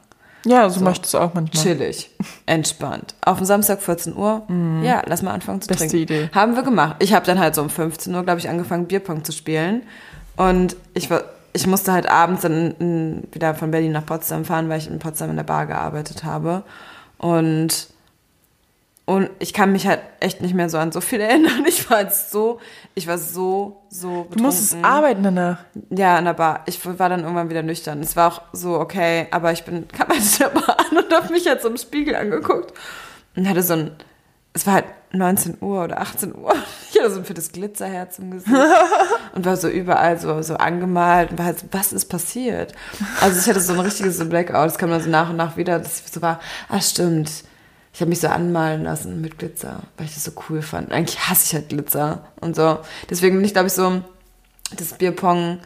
[0.48, 1.62] Ja, so, möchtest du auch manchmal.
[1.62, 2.10] Chillig,
[2.46, 3.14] entspannt.
[3.24, 4.42] Auf dem Samstag 14 Uhr,
[4.82, 5.68] ja, lass mal anfangen zu.
[5.68, 6.02] Beste trinken.
[6.02, 6.30] Idee.
[6.32, 6.96] Haben wir gemacht.
[7.00, 9.82] Ich habe dann halt so um 15 Uhr, glaube ich, angefangen, Bierpong zu spielen.
[10.36, 14.68] Und ich war, ich musste halt abends dann mm, wieder von Berlin nach Potsdam fahren,
[14.68, 16.62] weil ich in Potsdam in der Bar gearbeitet habe.
[17.18, 17.88] Und
[19.08, 21.64] und ich kann mich halt echt nicht mehr so an so viel erinnern.
[21.66, 22.60] Ich war jetzt so,
[22.94, 24.36] ich war so, so betrunken.
[24.36, 25.60] Du musstest arbeiten danach.
[25.88, 26.64] Ja, in der Bar.
[26.66, 28.00] Ich war dann irgendwann wieder nüchtern.
[28.00, 31.10] Es war auch so, okay, aber ich bin, kam halt in der Bar an und
[31.10, 32.74] hab mich halt so im Spiegel angeguckt
[33.34, 33.92] und hatte so ein,
[34.52, 36.54] es war halt 19 Uhr oder 18 Uhr.
[36.90, 38.56] Ich hatte so ein fettes Glitzerherz im Gesicht
[39.34, 42.74] und war so überall so, so angemalt und war halt so, was ist passiert?
[43.22, 44.66] Also ich hatte so ein richtiges so Blackout.
[44.66, 47.30] Es kam dann so nach und nach wieder, dass ich so war, ah stimmt.
[47.92, 50.92] Ich habe mich so anmalen lassen mit Glitzer, weil ich das so cool fand.
[50.92, 52.78] Eigentlich hasse ich halt Glitzer und so.
[53.10, 54.02] Deswegen bin ich, glaube ich, so,
[54.76, 55.60] das Bierpong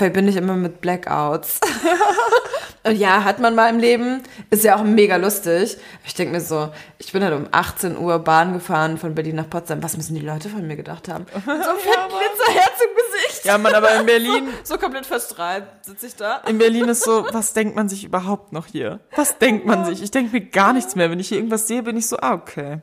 [0.00, 1.60] verbinde ich immer mit Blackouts.
[2.82, 4.22] Und ja, hat man mal im Leben.
[4.48, 5.76] Ist ja auch mega lustig.
[6.06, 9.50] Ich denke mir so, ich bin halt um 18 Uhr Bahn gefahren von Berlin nach
[9.50, 9.82] Potsdam.
[9.82, 11.26] Was müssen die Leute von mir gedacht haben?
[11.34, 13.44] Mit so einem fetten Glitzerherz im Gesicht.
[13.44, 16.38] Ja, man, aber in Berlin, So komplett verstrahlt sitze ich da.
[16.48, 19.00] in Berlin ist so, was denkt man sich überhaupt noch hier?
[19.14, 20.02] Was denkt man sich?
[20.02, 21.10] Ich denke mir gar nichts mehr.
[21.10, 22.80] Wenn ich hier irgendwas sehe, bin ich so, ah, okay.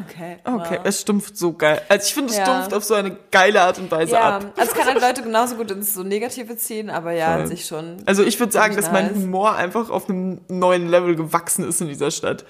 [0.00, 0.38] Okay.
[0.44, 1.80] Okay, es stumpft so geil.
[1.88, 2.44] Also ich finde, es Ja.
[2.44, 4.44] stumpft auf so eine geile Art und Weise Ja, ab.
[4.56, 7.66] also es kann halt Leute genauso gut ins so Negative ziehen, aber ja, an sich
[7.66, 7.96] schon.
[8.06, 9.14] Also ich würde sagen, dass mein.
[9.14, 12.44] Humor einfach auf einem neuen Level gewachsen ist in dieser Stadt.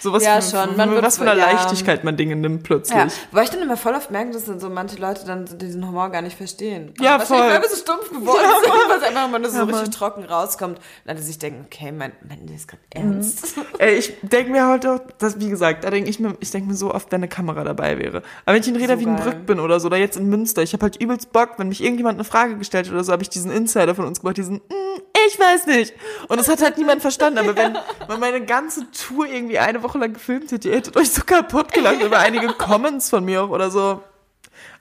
[0.00, 0.76] So was, Ja, für, schon.
[0.76, 1.50] Man was für eine ja.
[1.52, 2.96] Leichtigkeit man Dinge nimmt plötzlich.
[2.96, 5.86] Ja, weil ich dann immer voll oft merke, dass dann so manche Leute dann diesen
[5.86, 6.92] Humor gar nicht verstehen.
[7.00, 7.38] Ja, Wahrscheinlich, voll.
[7.54, 9.90] Weil wir so stumpf geworden sind, weil es einfach immer nur so Ja, richtig Mann.
[9.92, 10.78] trocken rauskommt.
[10.78, 13.12] Und dann sich denken, okay, mein, mein das ist gerade Mhm.
[13.14, 13.54] ernst.
[13.78, 16.68] Ey, ich denke mir heute, auch, dass, wie gesagt, da denke ich mir, ich denke
[16.68, 18.22] mir so oft, wenn eine Kamera dabei wäre.
[18.44, 20.72] Aber wenn ich in Reda So Wiedenbrück bin oder so, oder jetzt in Münster, ich
[20.72, 23.28] habe halt übelst Bock, wenn mich irgendjemand eine Frage gestellt hat oder so, habe ich
[23.30, 25.94] diesen Insider von uns gemacht, diesen, mm, ich weiß nicht.
[26.28, 27.38] Und das hat halt niemand verstanden.
[27.38, 27.76] Aber wenn
[28.08, 31.72] man meine ganze Tour irgendwie eine Woche lang gefilmt hätte, ihr hättet euch so kaputt
[31.72, 34.02] gelacht über einige Comments von mir auch oder so.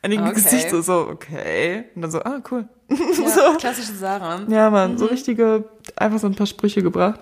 [0.01, 0.33] Einige Okay.
[0.33, 1.85] Gesichter so, okay.
[1.95, 2.67] Und dann so, ah, cool.
[2.89, 3.57] Ja, so.
[3.57, 4.41] klassische Sarah.
[4.47, 4.97] Ja, Mann, Mhm.
[4.99, 5.63] so richtige,
[5.95, 7.19] einfach so ein paar Sprüche gebracht.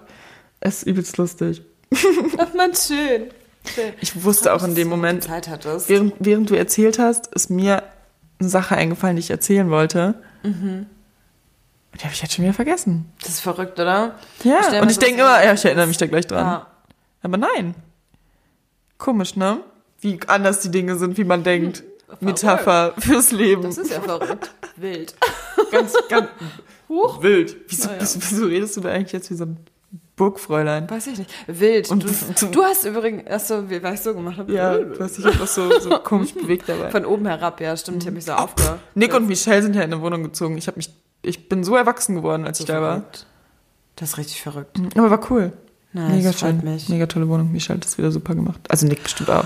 [0.59, 1.61] Es ist übelst lustig.
[2.37, 3.29] Ach man, schön.
[3.73, 3.93] schön.
[4.01, 5.27] Ich wusste auch in dem Moment,
[5.87, 7.83] während, während du erzählt hast, ist mir
[8.39, 10.15] eine Sache eingefallen, die ich erzählen wollte.
[10.43, 10.87] Mhm.
[11.95, 13.11] Die habe ich jetzt schon wieder vergessen.
[13.21, 14.15] Das ist verrückt, oder?
[14.43, 16.45] Ja, mir und ich denke immer, ja, ich erinnere mich da gleich dran.
[16.45, 16.67] Ja.
[17.21, 17.75] Aber nein.
[18.97, 19.59] Komisch, ne?
[20.01, 21.83] Wie anders die Dinge sind, wie man denkt.
[22.19, 23.63] Metapher fürs Leben.
[23.63, 24.51] Das ist ja verrückt.
[24.75, 25.15] Wild.
[25.71, 26.27] ganz, ganz
[26.89, 27.21] Huch.
[27.23, 27.55] wild.
[27.69, 29.57] Wieso, Ja, wieso, redest du da eigentlich jetzt wie so ein
[30.15, 30.87] Burgfräulein?
[30.89, 31.29] Weiß ich nicht.
[31.47, 31.89] Wild.
[31.89, 34.53] Und du, du- hast übrigens, achso, wie weil ich so gemacht habe.
[34.53, 36.91] Ja, du hast dich einfach so, so komisch bewegt dabei.
[36.91, 38.03] Von oben herab, ja, stimmt.
[38.03, 38.79] Ich habe mich so aufgehört.
[38.93, 40.55] Nick und Michelle sind ja in eine Wohnung gezogen.
[40.57, 40.89] Ich habe mich,
[41.23, 43.03] ich bin so erwachsen geworden, als ich da war.
[43.95, 44.79] Das ist richtig verrückt.
[44.95, 45.53] Aber war cool.
[45.93, 46.63] Nice, Mega schön.
[46.63, 46.89] mich.
[46.89, 47.51] Mega tolle Wohnung.
[47.51, 48.59] Michelle hat das wieder super gemacht.
[48.69, 49.45] Also Nick bestimmt auch.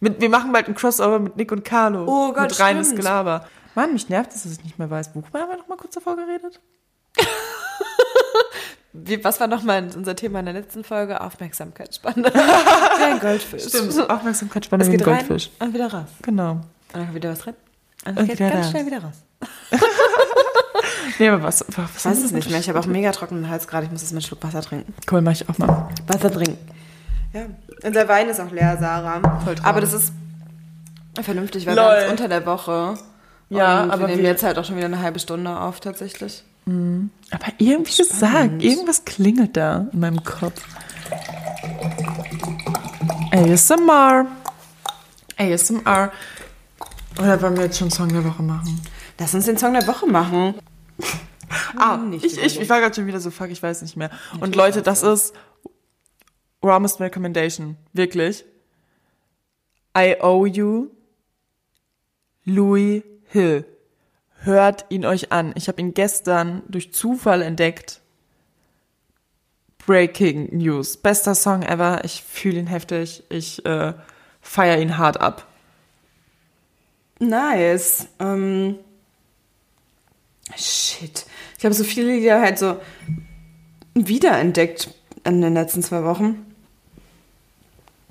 [0.00, 2.04] Mit, wir machen bald ein Crossover mit Nick und Carlo.
[2.06, 3.00] Oh Gott, Mit reines stimmt.
[3.00, 3.46] Gelaber.
[3.74, 5.10] Mann, mich nervt es, dass ich nicht mehr weiß.
[5.14, 6.60] Worüber haben wir noch mal kurz davor geredet?
[8.92, 11.20] Wie, was war nochmal unser Thema in der letzten Folge?
[11.20, 12.22] Aufmerksamkeitsspanne.
[12.34, 13.64] Wie ein Goldfisch.
[14.08, 15.50] Aufmerksamkeit spannend Es wie ein geht rein Goldfisch.
[15.58, 16.08] und wieder raus.
[16.22, 16.52] Genau.
[16.52, 16.62] Und
[16.92, 17.54] dann kommt wieder was rein.
[18.06, 18.70] Und Und es geht ganz raus.
[18.70, 19.14] schnell wieder raus.
[21.18, 22.58] Nee, aber was, was, Ich weiß es nicht mehr.
[22.60, 23.86] Ich habe auch mega trockenen Hals gerade.
[23.86, 24.92] Ich muss jetzt mal einen Schluck Wasser trinken.
[25.10, 25.88] Cool, mach ich auch mal.
[26.06, 26.58] Wasser trinken.
[27.32, 27.42] Ja.
[27.84, 29.20] Unser Wein ist auch leer, Sarah.
[29.44, 29.64] Voll traurig.
[29.64, 30.12] Aber das ist
[31.22, 31.84] vernünftig, weil Lol.
[31.84, 32.94] wir es unter der Woche.
[33.48, 35.80] Ja, und aber wir nehmen wir- jetzt halt auch schon wieder eine halbe Stunde auf,
[35.80, 36.42] tatsächlich.
[36.66, 40.60] Aber irgendwie gesagt, irgendwas klingelt da in meinem Kopf.
[43.32, 44.26] ASMR.
[45.38, 46.10] ASMR.
[47.18, 48.80] Oder wollen wir jetzt schon Song der Woche machen?
[49.18, 50.54] Lass uns den Song der Woche machen.
[51.76, 54.10] Ah, Nicht ich, ich, ich war gerade schon wieder so, fuck, ich weiß nicht mehr.
[54.40, 55.34] Und Leute, das ist
[56.60, 57.76] warmest recommendation.
[57.92, 58.44] Wirklich.
[59.96, 60.88] I owe you.
[62.44, 63.64] Louis Hill.
[64.40, 65.52] Hört ihn euch an.
[65.56, 68.00] Ich habe ihn gestern durch Zufall entdeckt.
[69.86, 70.96] Breaking News.
[70.96, 72.04] Bester Song ever.
[72.04, 73.24] Ich fühle ihn heftig.
[73.28, 73.94] Ich äh,
[74.40, 75.46] feiere ihn hart ab.
[77.18, 78.08] Nice.
[78.18, 78.78] Ähm,
[80.56, 81.26] shit.
[81.58, 82.76] Ich habe so viele Lieder halt so
[83.94, 84.90] wiederentdeckt
[85.24, 86.44] in den letzten zwei Wochen,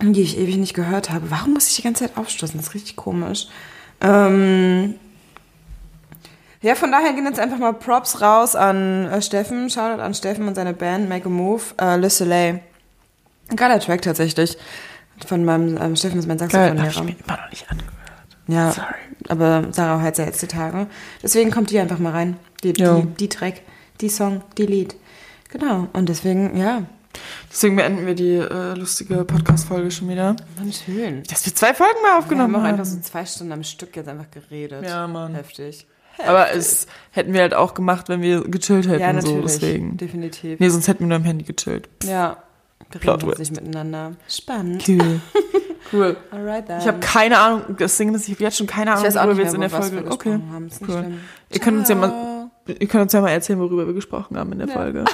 [0.01, 1.29] die ich ewig nicht gehört habe.
[1.31, 2.57] Warum muss ich die ganze Zeit aufstoßen?
[2.57, 3.47] Das ist richtig komisch.
[4.01, 4.95] Ähm,
[6.61, 9.69] ja, von daher gehen jetzt einfach mal Props raus an äh, Steffen.
[9.69, 11.61] Shoutout an Steffen und seine Band Make a Move.
[11.79, 12.61] Äh, Le Soleil.
[13.49, 14.57] Ein geiler Track tatsächlich.
[15.27, 16.87] Von meinem, ähm, Steffen ist mein Saxophonlehrer.
[16.87, 17.93] hab ich mir immer noch nicht angehört.
[18.47, 19.04] Ja, Sorry.
[19.29, 20.87] Aber Sarah hat jetzt die Tage.
[21.23, 22.37] Deswegen kommt die einfach mal rein.
[22.63, 23.61] Die, die, die Track,
[24.01, 24.95] die Song, die Lied.
[25.49, 25.87] Genau.
[25.93, 26.83] Und deswegen, ja.
[27.49, 30.35] Deswegen beenden wir die äh, lustige Podcast-Folge schon wieder.
[30.57, 31.23] Mann, schön.
[31.29, 32.79] Dass wir zwei Folgen mal Wir aufgenommen haben auch haben.
[32.79, 34.83] einfach so zwei Stunden am Stück jetzt einfach geredet.
[34.83, 35.33] Ja, Mann.
[35.33, 35.87] Heftig.
[36.25, 39.01] Aber es hätten wir halt auch gemacht, wenn wir gechillt hätten.
[39.01, 39.59] Ja, So, natürlich.
[39.59, 39.97] deswegen.
[39.97, 40.59] Definitiv.
[40.59, 41.87] Nee, sonst hätten wir nur am Handy gechillt.
[42.03, 42.37] Ja.
[42.91, 44.13] Wir Plot nicht miteinander.
[44.27, 44.87] Spannend.
[44.87, 45.21] Cool.
[45.93, 46.17] cool.
[46.31, 46.79] Alright then.
[46.79, 49.43] Ich habe keine Ahnung, das Ding ist, ich habe jetzt schon keine Ahnung, worüber wir
[49.43, 49.97] jetzt in der Folge.
[50.09, 50.29] Okay.
[50.31, 50.67] gesprochen haben.
[50.67, 51.05] Ist cool.
[51.49, 54.51] Ihr könnt uns ja mal, ihr könnt uns ja mal erzählen, worüber wir gesprochen haben
[54.53, 54.73] in der Ja.
[54.73, 55.05] Folge.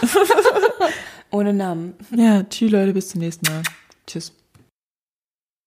[1.32, 1.94] Ohne Namen.
[2.16, 3.64] ja, tschüss Leute, bis zum nächsten Mal.
[4.06, 4.34] Tschüss.